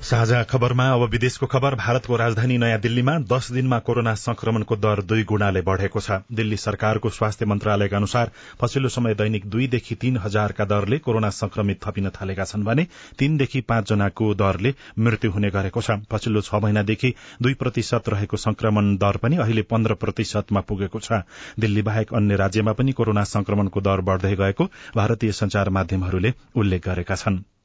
साझा 0.00 0.42
खबरमा 0.42 0.84
अब 0.92 1.02
विदेशको 1.10 1.46
खबर। 1.46 1.74
भारतको 1.74 2.16
राजधानी 2.16 2.56
नयाँ 2.58 2.78
दिल्लीमा 2.80 3.16
दश 3.30 3.50
दिनमा 3.52 3.78
कोरोना 3.78 4.14
संक्रमणको 4.14 4.76
दर 4.76 5.02
दुई 5.02 5.24
गुणाले 5.24 5.60
बढ़ेको 5.60 6.00
छ। 6.00 6.18
दिल्ली 6.32 6.56
सरकारको 6.56 7.10
स्वास्थ्य 7.10 7.46
मन्त्रालयका 7.46 7.96
अनुसार 7.96 8.30
पछिल्लो 8.60 8.88
समय 8.88 9.14
दैनिक 9.14 9.46
दुईदेखि 9.46 9.94
तीन 9.96 10.16
हजारका 10.16 10.64
दरले 10.64 10.98
कोरोना 11.00 11.30
संक्रमित 11.30 11.80
थपिन 11.84 12.08
थालेका 12.10 12.44
छन् 12.44 12.64
भने 12.64 12.86
तीनदेखि 13.18 13.60
पाँचजनाको 13.68 14.32
दरले 14.36 14.74
मृत्यु 14.98 15.30
हुने 15.30 15.50
गरेको 15.50 15.80
छ। 15.82 16.00
पछिल्लो 16.10 16.40
छ 16.40 16.54
महिनादेखि 16.56 17.14
दुई 17.42 17.54
प्रतिशत 17.54 18.08
रहेको 18.08 18.36
संक्रमण 18.38 18.96
दर 18.96 19.16
पनि 19.18 19.36
अहिले 19.36 19.62
पन्ध्र 19.68 20.00
प्रतिशतमा 20.00 20.60
पुगेको 20.64 21.00
छ। 21.00 21.22
दिल्ली 21.60 21.82
बाहेक 21.82 22.14
अन्य 22.14 22.36
राज्यमा 22.36 22.72
पनि 22.72 22.92
कोरोना 22.92 23.24
संक्रमणको 23.28 23.80
दर 23.82 24.00
बढ़दै 24.00 24.34
गएको 24.36 24.70
भारतीय 24.96 25.32
संचार 25.34 25.68
माध्यमहरूले 25.70 26.34
उल्लेख 26.56 26.88
गरेका 26.88 27.14
छनृ। 27.16 27.59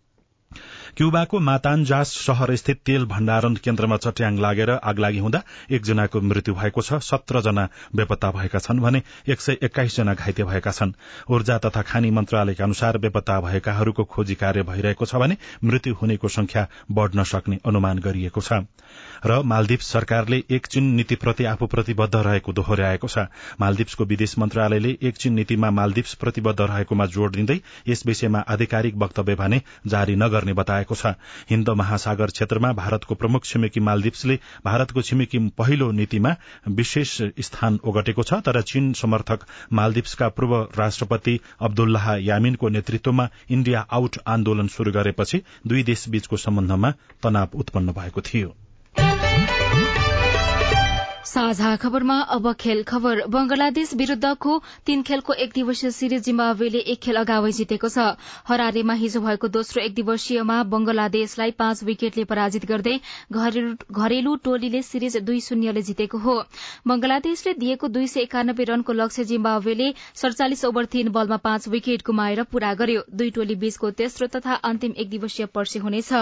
क्यूबाको 0.97 1.39
मातान्जास 1.39 2.11
शहर 2.15 2.55
स्थित 2.55 2.79
तेल 2.85 3.05
भण्डारण 3.05 3.55
केन्द्रमा 3.63 3.95
चट्याङ 3.97 4.37
लागेर 4.39 4.69
आगलागी 4.71 5.17
हुँदा 5.19 5.41
एकजनाको 5.69 6.19
मृत्यु 6.21 6.53
भएको 6.55 6.81
छ। 6.81 6.99
सत्र 7.03 7.41
जना 7.41 7.67
बेपत्ता 7.95 8.29
भएका 8.31 8.59
छन् 8.59 8.79
भने 8.79 9.01
एक 9.27 9.41
सय 9.41 9.57
एक्काइस 9.61 9.95
जना 9.95 10.13
घाइते 10.13 10.43
भएका 10.43 10.71
छन्। 10.71 10.93
ऊर्जा 11.29 11.57
तथा 11.57 11.81
खानी 11.81 12.11
मन्त्रालयका 12.11 12.63
अनुसार 12.63 12.97
बेपत्ता 12.97 13.39
भएकाहरूको 13.41 14.03
खोजी 14.05 14.35
कार्य 14.35 14.63
भइरहेको 14.63 15.05
छ 15.05 15.15
भने 15.15 15.37
मृत्यु 15.63 15.93
हुनेको 16.01 16.27
संख्या 16.29 16.67
बढ़न 16.91 17.23
सक्ने 17.25 17.59
अनुमान 17.65 17.99
गरिएको 17.99 18.41
छ। 18.41 18.63
र 19.25 19.41
मालदिप्स 19.43 19.91
सरकारले 19.91 20.41
एक 20.49 20.67
चीन 20.67 20.89
नीतिप्रति 20.95 21.45
आफू 21.45 21.67
प्रतिबद्ध 21.67 22.15
रहेको 22.15 22.53
दोहोर्याएको 22.53 23.07
छ। 23.07 23.27
मालदिप्सको 23.59 24.05
विदेश 24.05 24.37
मन्त्रालयले 24.39 24.95
एक 25.03 25.17
चीन 25.17 25.33
नीतिमा 25.33 25.71
मालदिप्स 25.73 26.13
प्रतिबद्ध 26.23 26.59
रहेकोमा 26.61 27.05
जोड़ 27.11 27.31
दिँदै 27.31 27.59
यस 27.87 28.05
विषयमा 28.05 28.45
आधिकारिक 28.47 28.95
वक्तव्य 28.97 29.35
भने 29.35 29.61
जारी 29.87 30.15
नगर्ने 30.15 30.53
बताएको 30.55 30.83
छ। 30.93 31.13
हिन्द 31.49 31.69
महासागर 31.71 32.29
क्षेत्रमा 32.29 32.71
भारतको 32.73 33.15
प्रमुख 33.15 33.45
छिमेकी 33.45 33.79
मालदिप्सले 33.79 34.39
भारतको 34.65 35.01
छिमेकी 35.01 35.39
पहिलो 35.57 35.91
नीतिमा 35.91 36.35
विशेष 36.69 37.21
स्थान 37.41 37.79
ओगटेको 37.83 38.23
छ 38.23 38.41
तर 38.45 38.61
चीन 38.63 38.91
समर्थक 38.93 39.45
मालदिप्सका 39.73 40.29
पूर्व 40.29 40.55
राष्ट्रपति 40.77 41.39
अब्दुल्लाह 41.61 42.13
यामिनको 42.25 42.69
नेतृत्वमा 42.69 43.29
इण्डिया 43.49 43.87
आउट 43.91 44.17
आन्दोलन 44.27 44.67
शुरू 44.67 44.91
गरेपछि 44.91 45.41
दुई 45.67 45.83
देश 45.83 46.07
बीचको 46.09 46.37
सम्बन्धमा 46.37 46.93
तनाव 47.23 47.57
उत्पन्न 47.59 47.91
भएको 47.93 48.21
थियो। 48.21 48.55
साझा 51.25 51.75
खबरमा 51.75 52.19
अब 52.31 52.51
खेल 52.53 52.81
खबर। 52.83 53.21
बंगलादेश 53.27 53.93
विरूद्धको 53.97 54.57
तीन 54.85 55.01
खेलको 55.03 55.33
एक 55.35 55.51
दिवसीय 55.53 55.91
सिरिज 55.91 56.23
जिम्बावेले 56.23 56.79
एक 56.85 56.99
खेल 57.01 57.15
अगावै 57.17 57.51
जितेको 57.51 57.89
छ। 57.89 58.13
हरारेमा 58.45 58.93
हिजो 58.93 59.21
भएको 59.21 59.47
दोस्रो 59.49 59.81
एक 59.83 59.93
दिवसीयमा 59.95 60.57
बंगलादेशलाई 60.69 61.51
पाँच 61.57 61.83
विकेटले 61.83 62.23
पराजित 62.25 62.65
गर्दै 62.65 62.93
घरेलु 63.31 64.35
टोलीले 64.45 64.81
सिरिज 64.83 65.17
दुई 65.25 65.39
शून्यले 65.41 65.81
जितेको 65.81 66.17
हो। 66.19 66.35
बंगलादेशले 66.85 67.53
दिएको 67.55 67.87
दुई 67.87 68.07
सय 68.07 68.21
एकानब्बे 68.21 68.69
रनको 68.71 68.93
लक्ष्य 68.93 69.23
जिम्बावेले 69.25 69.89
सड़चालिस 70.21 70.63
ओभर 70.65 70.85
तीन 70.93 71.09
बलमा 71.17 71.41
पाँच 71.41 71.67
विकेट 71.69 72.05
गुमाएर 72.05 72.43
पूरा 72.53 72.73
गर्यो। 72.75 73.01
दुई 73.15 73.29
टोली 73.31 73.55
बीचको 73.65 73.91
तेस्रो 73.95 74.27
तथा 74.37 74.59
अन्तिम 74.63 74.93
एक 74.97 75.09
दिवसीय 75.09 75.45
पर्सी 75.57 75.79
हुनेछ। 75.79 76.13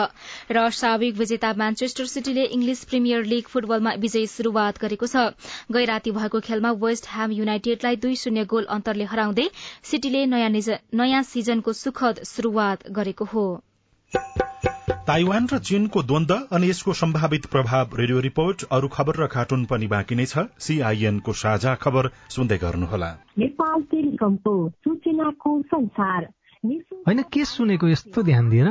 र 0.52 0.70
साविक 0.80 1.18
विजेता 1.18 1.54
म्यान्चेस्टर 1.60 2.06
सिटीले 2.08 2.50
इंग्लिश 2.54 2.84
प्रिमियर 2.86 3.24
लीग 3.26 3.48
फुटबलमा 3.50 3.98
विजयी 4.00 4.28
शुरूआत 4.30 4.84
गरेको 4.96 5.08
छ। 5.08 5.34
गैराती 5.72 6.12
भएको 6.14 6.40
खेलमा 6.40 6.72
वेस्ट 6.78 7.06
ह्याम 7.10 7.32
युनाइटेडलाई 7.34 7.96
दुई 7.98 8.16
शून्य 8.16 8.46
गोल 8.46 8.66
अन्तरले 8.70 9.06
हराउँदै 9.06 9.50
सिटीले 9.84 10.26
नयाँ 10.26 11.24
सिजनको 11.24 11.74
सुखद 11.74 12.24
शुरूआत 12.24 12.90
गरेको 12.92 13.26
हो। 13.26 13.46
ताइवान 15.08 15.48
र 15.52 15.58
चीनको 15.60 16.02
द्वन्द 16.04 16.32
अनि 16.52 16.70
यसको 16.70 16.94
सम्भावित 16.94 17.46
प्रभाव 17.46 17.96
रेडियो 17.96 18.20
रिपोर्ट 18.20 18.64
अरू 18.72 18.88
खबर 18.88 19.16
र 19.18 19.28
कार्टुन 19.28 19.66
पनि 19.66 19.88
बाँकी 19.88 20.16
नै 20.16 20.26
छ। 20.26 20.48
सीआईएनको 20.60 21.34
साझा 21.34 21.76
खबर 21.76 22.10
सुन्दै 22.30 22.58
गर्नुहोला। 22.58 23.10
नेपाल 23.38 23.82
टेलिकमको 23.92 24.54
सूचनाको 24.70 25.62
संसार। 25.68 26.22
होइन 26.64 27.22
के 27.28 27.44
सुनेको 27.46 27.88
यस्तो 27.88 28.24
ध्यान 28.24 28.50
दिएर 28.50 28.70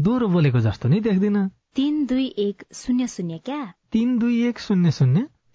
दोहोरो 0.00 0.26
बोलेको 0.28 0.60
जस्तो 0.60 0.88
नि 0.88 1.00
देख्दिन। 1.00 1.38
तीन 1.76 2.04
दुई 2.06 2.26
एक 2.38 2.62
शून्य 2.74 3.06
शून्य 3.06 3.38
क्या? 3.38 3.62
तीन 3.92 4.18
दुई 4.18 4.42
एक 4.48 4.58
शून्य 4.58 4.90
शून्य? 4.90 5.26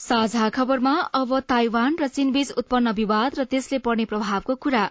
साझा 0.00 0.48
खबरमा 0.50 0.90
अब 1.14 1.38
ताइवान 1.48 1.96
र 2.00 2.06
चीनबीच 2.08 2.50
उत्पन्न 2.60 2.90
विवाद 2.96 3.38
र 3.38 3.44
त्यसले 3.44 3.78
पर्ने 3.86 4.04
प्रभावको 4.04 4.54
कुरा। 4.56 4.82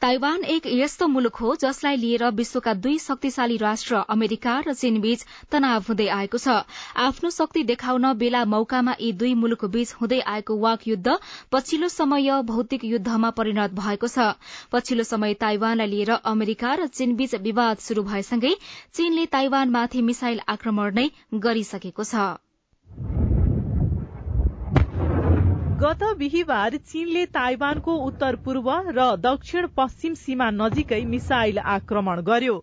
ताइवान 0.00 0.44
एक 0.54 0.66
यस्तो 0.68 1.06
मुलुक 1.08 1.36
हो 1.36 1.54
जसलाई 1.56 1.96
लिएर 1.96 2.24
विश्वका 2.34 2.74
दुई 2.76 2.98
शक्तिशाली 2.98 3.56
राष्ट्र 3.56 4.00
अमेरिका 4.08 4.56
र 4.66 4.74
चीनबीच 4.74 5.24
तनाव 5.50 5.84
हुँदै 5.88 6.08
आएको 6.16 6.38
छ। 6.38 6.56
आफ्नो 7.04 7.30
शक्ति 7.30 7.62
देखाउन 7.70 8.12
बेला 8.18 8.44
मौकामा 8.46 8.96
यी 9.00 9.12
दुई 9.20 9.32
मुलुकको 9.36 9.68
बीच 9.68 9.94
हुँदै 10.00 10.20
आएको 10.26 10.58
वाक 10.58 10.88
युद्ध 10.88 11.16
पछिल्लो 11.52 11.88
समय 11.88 12.42
भौतिक 12.50 12.84
युद्धमा 12.86 13.30
परिणत 13.38 13.78
भएको 13.78 14.08
छ। 14.08 14.28
पछिल्लो 14.72 15.04
समय 15.04 15.38
ताइवानलाई 15.44 15.86
लिएर 15.88 16.10
अमेरिका 16.34 16.74
र 16.74 16.90
चीनबीच 16.98 17.34
विवाद 17.46 17.86
शुरू 17.86 18.02
भएसँगै 18.10 18.52
चीनले 18.66 19.26
ताइवानमाथि 19.38 20.02
मिसाइल 20.10 20.44
आक्रमण 20.48 20.94
नै 20.94 21.08
गरिसकेको 21.46 22.04
छ। 22.04 22.28
गत 25.80 26.02
बिहिबार 26.18 26.76
चीनले 26.82 27.24
ताइवानको 27.28 27.94
उत्तर 28.04 28.36
पूर्व 28.44 28.68
र 28.88 29.04
दक्षिण 29.24 29.66
पश्चिम 29.76 30.14
सीमा 30.14 30.46
नजिकै 30.52 30.98
मिसाइल 31.04 31.58
आक्रमण 31.72 32.22
गर्यो। 32.28 32.54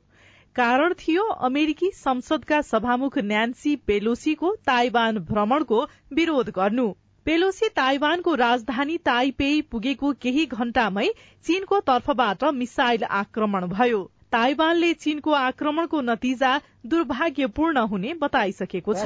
कारण 0.55 0.95
थियो 0.99 1.23
अमेरिकी 1.47 1.89
संसदका 1.95 2.59
सभामुख 2.63 3.17
न्यान्सी 3.23 3.75
पेलोसीको 3.87 4.51
ताइवान 4.65 5.21
भ्रमणको 5.29 5.79
विरोध 6.13 6.51
गर्नु। 6.57 6.87
पेलोसी 7.25 7.71
ताइवानको 7.75 8.35
राजधानी 8.43 8.97
ताइपेई 9.05 9.61
पुगेको 9.71 10.13
केही 10.21 10.45
घण्टामै 10.59 11.07
चीनको 11.45 11.81
तर्फबाट 11.87 12.43
मिसाइल 12.59 13.09
आक्रमण 13.21 13.69
भयो। 13.69 14.03
ताइवानले 14.31 14.93
चीनको 14.99 15.39
आक्रमणको 15.39 16.01
नतिजा 16.03 16.53
दुर्भाग्यपूर्ण 16.87 17.87
हुने 17.87 18.13
बताइसकेको 18.21 18.93
छ। 18.95 19.03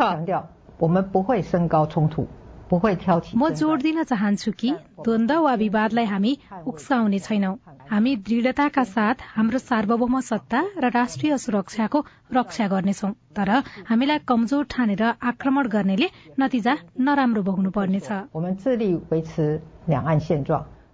म 2.72 3.50
जोड 3.60 3.82
दिन 3.82 4.04
चाहन्छु 4.04 4.52
कि 4.60 4.72
द्वन्द 5.06 5.32
वा 5.44 5.54
विवादलाई 5.62 6.06
हामी 6.06 6.32
उक्साउने 6.68 7.20
छैनौं। 7.20 7.56
हामी 7.92 8.16
दृढताका 8.26 8.84
साथ 8.86 9.22
हाम्रो 9.36 9.60
सार्वभौम 9.60 10.20
सत्ता 10.22 10.60
र 10.78 10.90
राष्ट्रिय 10.96 11.38
सुरक्षाको 11.44 12.00
रक्षा 12.34 12.68
गर्नेछौ 12.74 13.10
तर 13.38 13.50
हामीलाई 13.90 14.20
कमजोर 14.30 14.64
ठानेर 14.70 15.04
आक्रमण 15.32 15.68
गर्नेले 15.76 16.10
नतिजा 16.40 16.76
नराम्रो 17.00 17.42
भोग्नु 17.44 17.72
पर्नेछ 17.78 18.10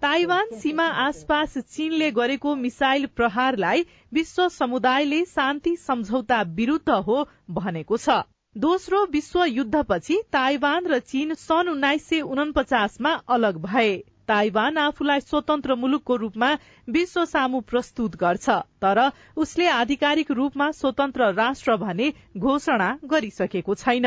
ताइवान 0.06 0.46
सीमा 0.62 0.86
आसपास 1.02 1.58
चीनले 1.76 2.10
गरेको 2.12 2.56
मिसाइल 2.56 3.06
प्रहारलाई 3.16 3.86
विश्व 4.14 4.48
समुदायले 4.52 5.24
शान्ति 5.26 5.76
सम्झौता 5.84 6.42
विरूद्ध 6.58 6.98
हो 7.08 7.18
भनेको 7.52 7.98
छ। 7.98 8.18
दोस्रो 8.56 9.04
विश्व 9.12 9.44
युद्धपछि 9.44 10.16
ताइवान 10.34 10.86
र 10.88 11.00
चीन 11.02 11.34
सन् 11.36 11.70
उन्नाइस 11.70 12.08
सय 12.10 12.22
उनपचासमा 12.24 13.10
अलग 13.28 13.58
भए। 13.62 13.98
ताइवान 14.28 14.78
आफूलाई 14.78 15.20
स्वतन्त्र 15.20 15.76
मुलुकको 15.76 16.16
रूपमा 16.16 16.52
विश्व 16.88 17.26
सामु 17.26 17.60
प्रस्तुत 17.62 18.16
गर्छ 18.16 18.50
तर 18.82 19.02
उसले 19.38 19.68
आधिकारिक 19.70 20.32
रूपमा 20.32 20.70
स्वतन्त्र 20.72 21.32
राष्ट्र 21.34 21.76
भने 21.78 22.08
घोषणा 22.38 22.90
गरिसकेको 23.06 23.76
छैन। 23.76 24.06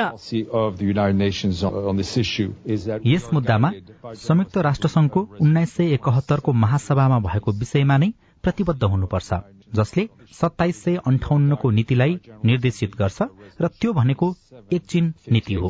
यस 3.06 3.28
मुद्दामा 3.32 3.70
संयुक्त 4.16 4.58
राष्ट्र 4.58 4.88
संघको 4.88 5.20
उन्नाइस 5.40 5.76
सय 5.76 5.92
एकहत्तरको 5.94 6.52
महासभामा 6.64 7.18
भएको 7.28 7.52
विषयमा 7.52 7.96
नै 7.96 8.11
प्रतिबद्ध 8.48 8.84
हुनुपर्छ 8.84 9.38
जसले 9.74 10.02
सत्ताइस 10.32 10.76
सय 10.84 10.96
अन्ठाउन्नको 11.06 11.70
नीतिलाई 11.70 12.12
निर्देशित 12.44 12.94
गर्छ 12.96 13.22
र 13.61 13.68
त्यो 13.80 13.92
भनेको 13.92 14.26
एक 14.72 14.82
चीन 14.84 15.12
नीति 15.32 15.54
हो। 15.54 15.68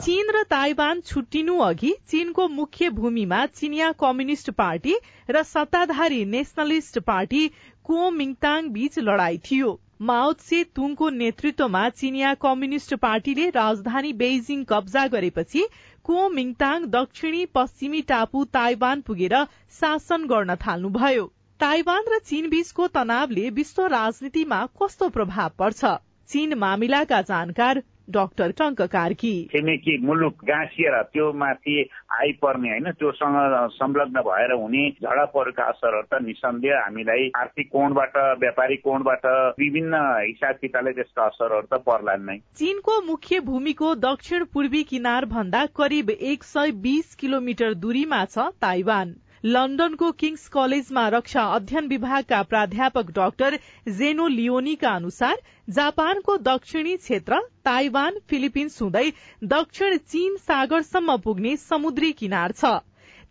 चीन 0.00 0.30
र 0.36 0.42
ताइवान 0.50 1.00
छुट्टिनु 1.00 1.58
अघि 1.60 1.92
चीनको 2.08 2.48
मुख्य 2.48 2.90
भूमिमा 2.90 3.44
चिनिया 3.46 3.92
कम्युनिष्ट 4.00 4.50
पार्टी 4.56 4.94
र 5.30 5.42
सत्ताधारी 5.46 6.24
नेशनलिस्ट 6.24 6.98
पार्टी 7.06 7.48
कुओमिङताङ 7.84 8.70
बीच 8.70 8.98
लड़ाई 8.98 9.38
थियो। 9.38 9.80
माओत्से 10.00 10.62
तुङको 10.76 11.08
नेतृत्वमा 11.10 11.88
चिनिया 11.90 12.32
कम्युनिष्ट 12.40 12.94
पार्टीले 12.94 13.48
राजधानी 13.50 14.12
बेइजिङ 14.12 14.64
कब्जा 14.64 15.04
गरेपछि 15.06 15.62
कुओमिङताङ 16.04 16.84
दक्षिणी 16.90 17.44
पश्चिमी 17.54 18.02
टापु 18.10 18.44
ताइवान 18.52 19.00
पुगेर 19.00 19.34
शासन 19.80 20.26
गर्न 20.26 20.56
थाल्नुभयो। 20.66 21.24
ताइवान 21.60 22.12
र 22.12 22.18
चीन 22.24 22.48
बीचको 22.50 22.88
तनावले 22.94 23.48
विश्व 23.50 23.86
राजनीतिमा 23.86 24.60
कस्तो 24.82 25.08
प्रभाव 25.08 25.50
पर्छ? 25.58 25.94
चीन 26.30 26.54
मामिलाका 26.58 27.20
जानकार 27.22 27.82
डाक्टर 28.10 28.50
टङ्क 28.58 28.82
कार्की। 28.92 29.34
छिमेकी 29.52 29.96
मुलुक 30.06 30.44
गाँसिएर 30.44 31.00
त्यो 31.12 31.32
माथि 31.32 31.76
आइपर्ने 32.18 32.68
होइन 32.68 32.90
त्योसँग 32.92 33.36
संलग्न 33.72 34.20
भएर 34.22 34.52
हुने 34.52 34.84
झडपहरूका 35.02 35.64
असरहरू 35.64 36.02
त 36.12 36.22
निसन्देह 36.22 36.78
हामीलाई 36.78 37.30
आर्थिक 37.36 37.68
कोणबाट 37.72 38.16
व्यापारिक 38.40 38.80
कोणबाट 38.84 39.26
विभिन्न 39.58 39.94
हिसाब 40.22 40.54
किताबले 40.62 40.92
त्यसका 40.92 41.26
असरहरू 41.26 41.66
त 41.66 41.82
पर्लान् 41.82 42.26
नै। 42.26 42.38
चीनको 42.56 43.00
मुख्य 43.06 43.40
भूमिको 43.42 43.94
दक्षिण 44.00 44.44
पूर्वी 44.54 44.82
किनार 44.84 45.24
भन्दा 45.26 45.64
करिब 45.76 46.10
एक 46.10 46.42
सय 46.44 46.70
बीस 46.82 47.14
किलोमिटर 47.16 47.74
दूरीमा 47.74 48.24
छ 48.24 48.50
ताइवान। 48.62 49.14
लन्डनको 49.46 50.06
किङ्स 50.20 50.46
कलेजमा 50.54 51.02
रक्षा 51.08 51.42
अध्ययन 51.56 51.88
विभागका 51.88 52.38
प्राध्यापक 52.52 53.10
डाक्टर 53.16 53.56
जेनो 53.98 54.26
लियोनीका 54.28 54.94
अनुसार 55.00 55.42
जापानको 55.68 56.36
दक्षिणी 56.46 56.94
क्षेत्र 57.02 57.38
ताइवान 57.68 58.18
फिलिपिन्स 58.30 58.80
हुँदै 58.82 59.04
दक्षिण 59.52 59.96
चीन 60.06 60.36
सागरसम्म 60.46 61.16
पुग्ने 61.26 61.56
समुद्री 61.64 62.10
किनार 62.22 62.52
छ। 62.52 62.72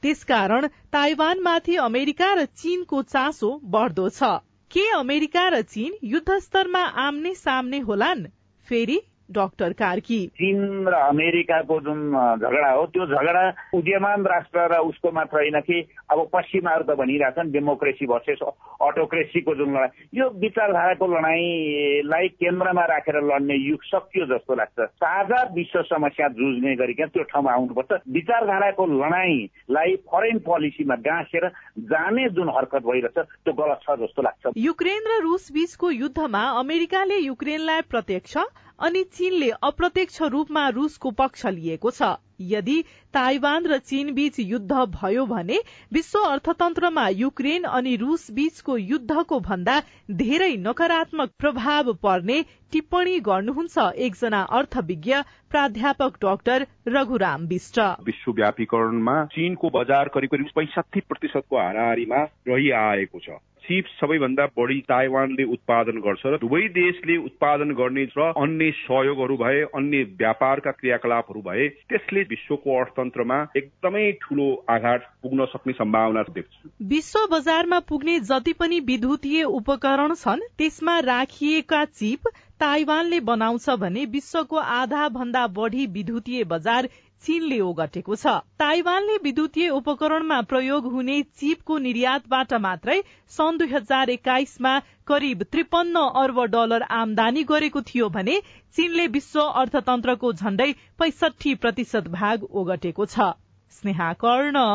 त्यसकारण 0.02 0.68
ताइवानमाथि 0.98 1.76
अमेरिका 1.84 2.32
र 2.34 2.46
चीनको 2.62 3.02
चासो 3.10 3.52
बढ़दो 3.74 4.08
छ। 4.12 4.32
के 4.72 4.88
अमेरिका 5.00 5.48
र 5.50 5.62
चीन 5.74 6.00
युद्ध 6.14 6.40
स्तरमा 6.48 6.86
आम्ने 7.08 7.36
सामने 7.36 7.80
होलान्? 7.90 8.26
फेरि 8.68 9.00
डाक्टर 9.32 9.74
कार्की। 9.74 10.20
चीन 10.38 10.88
र 10.88 10.94
अमेरिकाको 10.94 11.80
जुन 11.82 12.00
झगडा 12.12 12.72
हो 12.72 12.86
त्यो 12.86 13.06
झगडा 13.06 13.44
उदयमान 13.74 14.26
राष्ट्र 14.26 14.68
र 14.72 14.78
उसको 14.86 15.12
मात्र 15.12 15.38
होइन 15.38 15.60
कि 15.62 15.82
अब 16.12 16.20
पश्चिमाहरू 16.34 16.84
त 16.84 16.98
भनिरहेछन् 16.98 17.52
डेमोक्रेसी 17.52 18.06
भर्सेस 18.06 18.42
अटोक्रेसीको 18.46 19.56
जुन 19.56 19.74
लडाई 19.74 19.90
यो 20.14 20.30
विचारधाराको 20.40 21.08
लडाईँलाई 21.08 22.28
केन्द्रमा 22.38 22.86
राखेर 22.86 23.22
लड्ने 23.24 23.56
युग 23.56 23.84
सकियो 23.86 24.26
जस्तो 24.28 24.56
लाग्छ। 24.56 24.80
साझा 25.02 25.42
विश्व 25.56 25.82
समस्या 25.90 26.28
जुझ्ने 26.38 26.76
गरिकन 26.76 27.08
त्यो 27.14 27.24
ठाउँमा 27.24 27.52
आउनुपर्छ। 27.54 27.92
विचारधाराको 28.10 28.86
लडाईँलाई 28.86 29.96
फरेन 30.06 30.38
पोलिसीमा 30.46 30.96
गाँसेर 31.02 31.48
जाने 31.90 32.30
जुन 32.30 32.50
हरकत 32.50 32.84
भइरहेछ 32.86 33.18
त्यो 33.18 33.54
गलत 33.54 33.80
छ 33.84 33.98
जस्तो 34.00 34.22
लाग्छ। 34.22 34.54
युक्रेन 34.58 35.04
र 35.08 35.22
रुस 35.24 35.52
बीचको 35.54 35.92
युद्धमा 35.92 36.44
अमेरिकाले 36.60 37.18
युक्रेनलाई 37.18 37.82
प्रत्यक्ष 37.90 38.38
अनि 38.80 39.04
चीनले 39.14 39.50
अप्रत्यक्ष 39.64 40.22
रूपमा 40.32 40.68
रूसको 40.70 41.12
पक्ष 41.14 41.46
लिएको 41.48 41.92
छ। 41.92 42.16
यदि 42.42 42.82
ताइवान 43.14 43.66
र 43.66 43.78
चीन 43.80 44.14
बीच 44.14 44.40
युद्ध 44.40 44.72
भयो 44.94 45.26
भने 45.26 45.60
विश्व 45.94 46.20
अर्थतन्त्रमा 46.20 47.08
युक्रेन 47.10 47.64
अनि 47.72 47.96
रूस 47.96 48.26
बीचको 48.32 48.78
युद्धको 48.78 49.40
भन्दा 49.40 49.80
धेरै 50.12 50.52
नकारात्मक 50.58 51.32
प्रभाव 51.40 51.94
पर्ने 52.04 52.42
टिप्पणी 52.72 53.20
गर्नुहुन्छ 53.20 53.88
एकजना 54.00 54.42
अर्थविज्ञ 54.60 55.16
प्राध्यापक 55.50 56.18
डाक्टर 56.22 56.68
रघुराम 56.88 57.48
विष्ट। 57.48 57.80
विश्वव्यापीकरणमा 58.04 59.24
चीनको 59.26 59.70
बजार 59.70 60.08
करिब 60.14 60.30
करिब 60.30 60.50
पैंसठी 60.56 61.00
प्रतिशतको 61.00 61.58
हाराहारीमा 61.58 62.24
रहिआएको 62.48 63.20
छ। 63.20 63.40
चिप्स 63.68 63.92
सबैभन्दा 64.00 64.46
बढी 64.58 64.80
ताइवानले 64.90 65.44
उत्पादन 65.54 66.00
गर्छ 66.00 66.26
र 66.26 66.38
दुवै 66.38 66.62
देशले 66.76 67.18
उत्पादन 67.26 67.72
गर्ने 67.74 68.04
र 68.18 68.32
अन्य 68.38 68.72
सहयोगहरू 68.80 69.38
भए 69.38 69.62
अन्य 69.76 70.04
व्यापारका 70.16 70.72
क्रियाकलापहरू 70.72 71.42
भए 71.42 71.68
त्यसले 71.90 72.22
विश्वको 72.30 72.80
अर्थतन्त्रमा 72.80 73.40
एकदमै 73.58 74.06
ठूलो 74.22 74.48
आघात 74.70 75.08
पुग्न 75.22 75.46
सक्ने 75.46 75.74
सम्भावना 75.74 76.24
देख्छु। 76.30 76.70
विश्व 76.88 77.20
बजारमा 77.32 77.80
पुग्ने 77.90 78.20
जति 78.32 78.54
पनि 78.54 78.80
विद्युतीय 78.86 79.44
उपकरण 79.54 80.14
छन् 80.16 80.50
त्यसमा 80.58 81.00
राखिएका 81.06 81.84
चिप 81.94 82.28
ताइवानले 82.60 83.20
बनाउँछ 83.20 83.70
भने 83.80 84.06
विश्वको 84.12 84.58
आधा 84.74 85.08
भन्दा 85.10 85.48
बढ़ी 85.56 85.86
विद्युतीय 85.94 86.44
बजार 86.44 86.88
चीनले 87.26 87.60
ओगटेको 87.62 88.16
छ। 88.16 88.34
ताइवानले 88.60 89.16
विद्युतीय 89.24 89.70
उपकरणमा 89.72 90.40
प्रयोग 90.50 90.90
हुने 90.94 91.22
चिपको 91.40 91.78
निर्यातबाट 91.86 92.54
मात्रै 92.62 92.98
सन् 93.34 93.58
दुई 93.58 93.70
हजार 93.70 94.10
एक्काइसमा 94.10 94.74
करिब 95.08 95.44
त्रिपन्न 95.52 96.04
अर्ब 96.22 96.44
डलर 96.54 96.86
आमदानी 96.98 97.44
गरेको 97.46 97.82
थियो 97.84 98.10
भने 98.18 98.40
चीनले 98.76 99.08
विश्व 99.16 99.42
अर्थतन्त्रको 99.42 100.34
झण्डै 100.34 100.72
पैसठी 101.00 101.56
प्रतिशत 101.66 102.08
भाग 102.14 102.44
ओगटेको 102.54 103.06
छ। 103.08 103.32
स्नेहा 103.76 104.12
कर्ण 104.22 104.66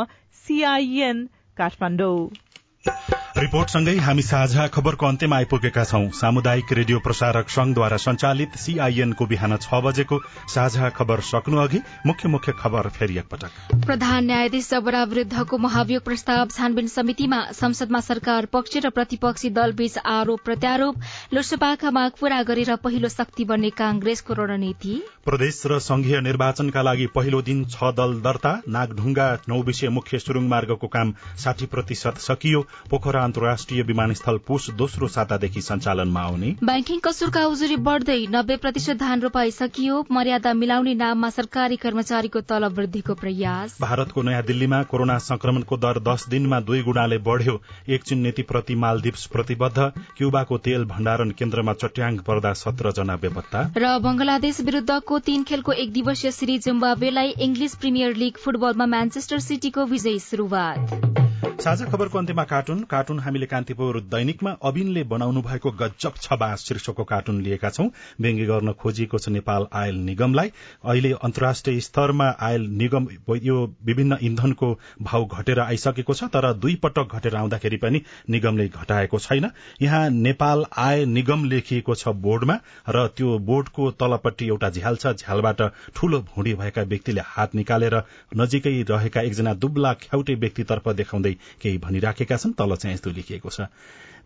सीआईएन 0.45 1.27
काठमाडौँ। 1.57 3.30
रिपोर्टसँगै 3.31 3.95
हामी 3.97 4.23
साझा 4.23 4.67
खबरको 4.69 5.07
अन्त्यमा 5.07 5.37
आइपुगेका 5.37 5.83
छौं। 5.85 6.09
सामुदायिक 6.13 6.73
रेडियो 6.73 6.99
प्रसारक 6.99 7.49
संघद्वारा 7.49 7.97
संचालित 7.97 8.57
सीआईएनको 8.59 9.27
बिहान 9.27 9.57
छ 9.57 9.79
बजेको 9.81 10.19
साझा 10.51 10.89
खबर 10.91 11.21
सक्नु 11.23 11.59
अघि 11.61 11.81
मुख्य 12.07 12.29
मुख्य 12.29 12.53
खबर 12.59 12.89
फेरि 12.91 13.19
एकपटक। 13.19 13.87
प्रधान 13.87 14.25
न्यायाधीश 14.27 14.71
जबरा 14.71 15.03
विरूद्धको 15.05 15.59
महाभियोग 15.59 16.03
प्रस्ताव 16.05 16.47
छानबिन 16.49 16.87
समितिमा 16.89 17.41
संसदमा 17.55 18.01
सरकार 18.01 18.47
पक्ष 18.51 18.77
र 18.77 18.91
प्रतिपक्षी 18.91 19.51
दलबीच 19.53 19.99
आरोप 20.07 20.41
प्रत्यारोप 20.45 20.99
लोकसभाका 21.35 21.91
माग 21.91 22.19
पूरा 22.21 22.43
गरेर 22.51 22.75
पहिलो 22.83 23.09
शक्ति 23.11 23.45
बन्ने 23.45 23.71
कांग्रेसको 23.79 24.35
रणनीति। 24.35 24.97
प्रदेश 25.25 25.63
र 25.67 25.79
संघीय 25.81 26.21
निर्वाचनका 26.23 26.83
लागि 26.83 27.07
पहिलो 27.15 27.43
दिन 27.45 27.65
छ 27.69 27.95
दल 27.95 28.19
दर्ता 28.27 28.55
नागढुङ्गा 28.69 29.31
नौविषय 29.49 29.95
मुख्य 29.95 30.19
सुरुङ 30.19 30.51
मार्गको 30.51 30.87
काम 30.91 31.15
साठी 31.39 31.67
प्रतिशत 31.71 32.19
सकियो 32.21 32.67
पोखरा 32.91 33.19
अन्तर्राष्ट्रिय 33.23 33.83
विमानस्थल 33.83 34.39
पुष 34.47 34.69
दोस्रो 34.77 35.09
सातादेखि 35.09 35.61
सञ्चालनमा 35.61 36.21
आउने। 36.23 36.51
ब्याङ्किङ 36.65 36.99
कसुरका 37.01 37.45
उजुरी 37.47 37.77
बढ़दै 37.87 38.19
नब्बे 38.31 38.57
प्रतिशत 38.57 38.97
धान 38.97 39.21
रोपाई 39.21 39.51
सकियो 39.51 40.05
मर्यादा 40.11 40.53
मिलाउने 40.55 40.95
नाममा 40.95 41.31
सरकारी 41.31 41.77
कर्मचारीको 41.77 42.41
तलब 42.51 42.79
वृद्धिको 42.79 43.15
प्रयास। 43.15 43.77
भारतको 43.81 44.23
नयाँ 44.23 44.43
दिल्लीमा 44.43 44.83
कोरोना 44.91 45.19
संक्रमणको 45.21 45.77
दर 45.79 45.99
दश 46.03 46.27
दिनमा 46.29 46.61
दुई 46.61 46.83
गुणाले 46.83 47.19
बढ़्यो। 47.21 47.61
एकछिन 47.89 48.19
नीतिप्रति 48.21 48.75
मालदिप्स 48.77 49.27
प्रतिबद्ध। 49.27 49.91
क्युबाको 50.17 50.59
तेल 50.59 50.85
भण्डारण 50.87 51.31
केन्द्रमा 51.39 51.73
चट्याङ 51.75 52.19
पर्दा 52.27 52.53
सत्र 52.57 52.93
जना 52.93 53.17
बेपत्ता। 53.17 53.61
र 53.77 53.99
बंगलादेश 54.01 54.61
विरूद्धको 54.61 55.19
तीन 55.21 55.43
खेलको 55.43 55.73
एक 55.75 55.93
दिवसीय 55.93 56.31
सिरिज 56.33 56.65
जिम्बावेलाई 56.65 57.35
इंग्लिश 57.41 57.75
प्रिमियर 57.75 58.17
लीग 58.17 58.37
फुटबलमा 58.45 58.87
म्यान्चेस्टर 58.87 59.39
सिटीको 59.41 59.85
विजयी 59.87 60.19
शुरूआत 60.21 61.50
साझा 61.61 61.85
खबरको 61.85 62.19
अन्त्यमा 62.19 62.43
कार्टुन 62.51 62.79
कार्टुन 62.91 63.19
हामीले 63.21 63.47
कान्तिपुर 63.47 63.99
दैनिकमा 64.03 64.51
अबिनले 64.65 65.03
बनाउनु 65.05 65.41
भएको 65.43 65.71
गजब 65.81 66.13
छबास 66.17 66.63
शीर्षकको 66.69 67.05
कार्टुन 67.05 67.41
लिएका 67.43 67.71
छौं। 67.71 67.89
व्यङ्ग्य 68.21 68.47
गर्न 68.47 68.73
खोजिएको 68.81 69.19
छ 69.19 69.29
नेपाल 69.29 69.67
आयल 69.81 69.97
निगमलाई। 70.01 70.53
अहिले 70.85 71.11
अन्तर्राष्ट्रिय 71.21 71.81
स्तरमा 71.81 72.29
आयल 72.41 72.65
निगम 72.83 73.09
यो 73.43 73.57
विभिन्न 73.85 74.19
इन्धनको 74.23 74.71
भाव 75.03 75.27
घटेर 75.27 75.61
आइसकेको 75.61 76.15
छ 76.15 76.31
तर 76.33 76.53
दुई 76.63 76.75
पटक 76.83 77.13
घटेर 77.17 77.37
आउँदाखेरि 77.37 77.77
पनि 77.77 78.03
निगमले 78.31 78.69
घटाएको 78.71 79.19
छैन। 79.19 79.51
यहाँ 79.83 80.09
नेपाल 80.11 80.65
आय 80.79 81.05
निगम 81.13 81.45
लेखिएको 81.45 81.95
छ 81.95 82.17
बोर्डमा 82.25 82.59
र 82.89 83.07
त्यो 83.17 83.37
बोर्डको 83.53 83.91
तलपट्टि 84.01 84.49
एउटा 84.49 84.71
झ्याल 84.71 84.97
छ। 84.97 85.15
झ्यालबाट 85.15 85.63
ठूलो 85.95 86.23
भुँडी 86.33 86.55
भएका 86.55 86.89
व्यक्तिले 86.95 87.29
हात 87.37 87.55
निकालेर 87.55 88.01
नजिकै 88.37 88.75
रहेका 88.91 89.29
एकजना 89.29 89.55
दुब्ला 89.61 89.95
ख्याउटे 90.09 90.41
व्यक्तितर्फ 90.41 90.89
देखाउँदै 90.97 91.37
केही 91.63 91.79
भनिराखेका 91.79 92.37
छन् 92.37 92.53
तल 92.53 92.77
चाहिँ 92.77 92.95
यस्तो 92.95 93.11
लेखिएको 93.11 93.51
छ। 93.51 93.61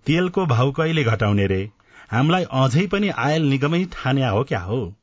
तेलको 0.06 0.46
भाउ 0.46 0.72
कहिले 0.72 1.04
घटाउने 1.04 1.46
रे? 1.46 1.70
हामीलाई 2.10 2.44
अझै 2.44 2.86
पनि 2.86 3.08
आयल 3.08 3.42
निगमै 3.42 3.84
ठान्या 3.84 4.30
हो 4.30 4.44
क्या 4.44 4.60
हो? 4.60 4.94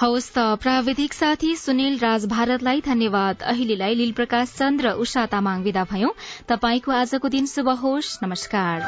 हवस् 0.00 0.30
त 0.32 0.38
प्राविधिक 0.38 1.12
साथी 1.12 1.56
सुनिल 1.56 1.98
राज 1.98 2.26
भारतलाई 2.26 2.80
धन्यवाद। 2.80 3.42
अहिलेलाई 3.42 3.94
लील 3.94 4.12
प्रकाश 4.12 4.54
चन्द 4.56 4.80
र 4.80 4.92
उषा 4.96 5.26
तामाङ 5.26 5.62
विदा 5.62 5.84
भयौं। 5.84 6.10
तपाईँको 6.48 6.92
आजको 6.92 7.28
दिन 7.28 7.46
शुभ 7.46 7.68
होस्। 7.68 8.18
नमस्कार। 8.22 8.78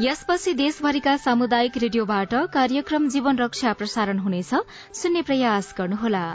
यसपछि 0.00 0.54
देशभरिका 0.54 1.16
सामुदायिक 1.16 1.76
रेडियोबाट 1.76 2.34
कार्यक्रम 2.34 3.08
जीवन 3.08 3.38
रक्षा 3.38 3.72
प्रसारण 3.72 4.18
हुनेछ। 4.18 4.54
सुन्ने 4.94 5.22
प्रयास 5.22 5.74
गर्नुहोला। 5.78 6.26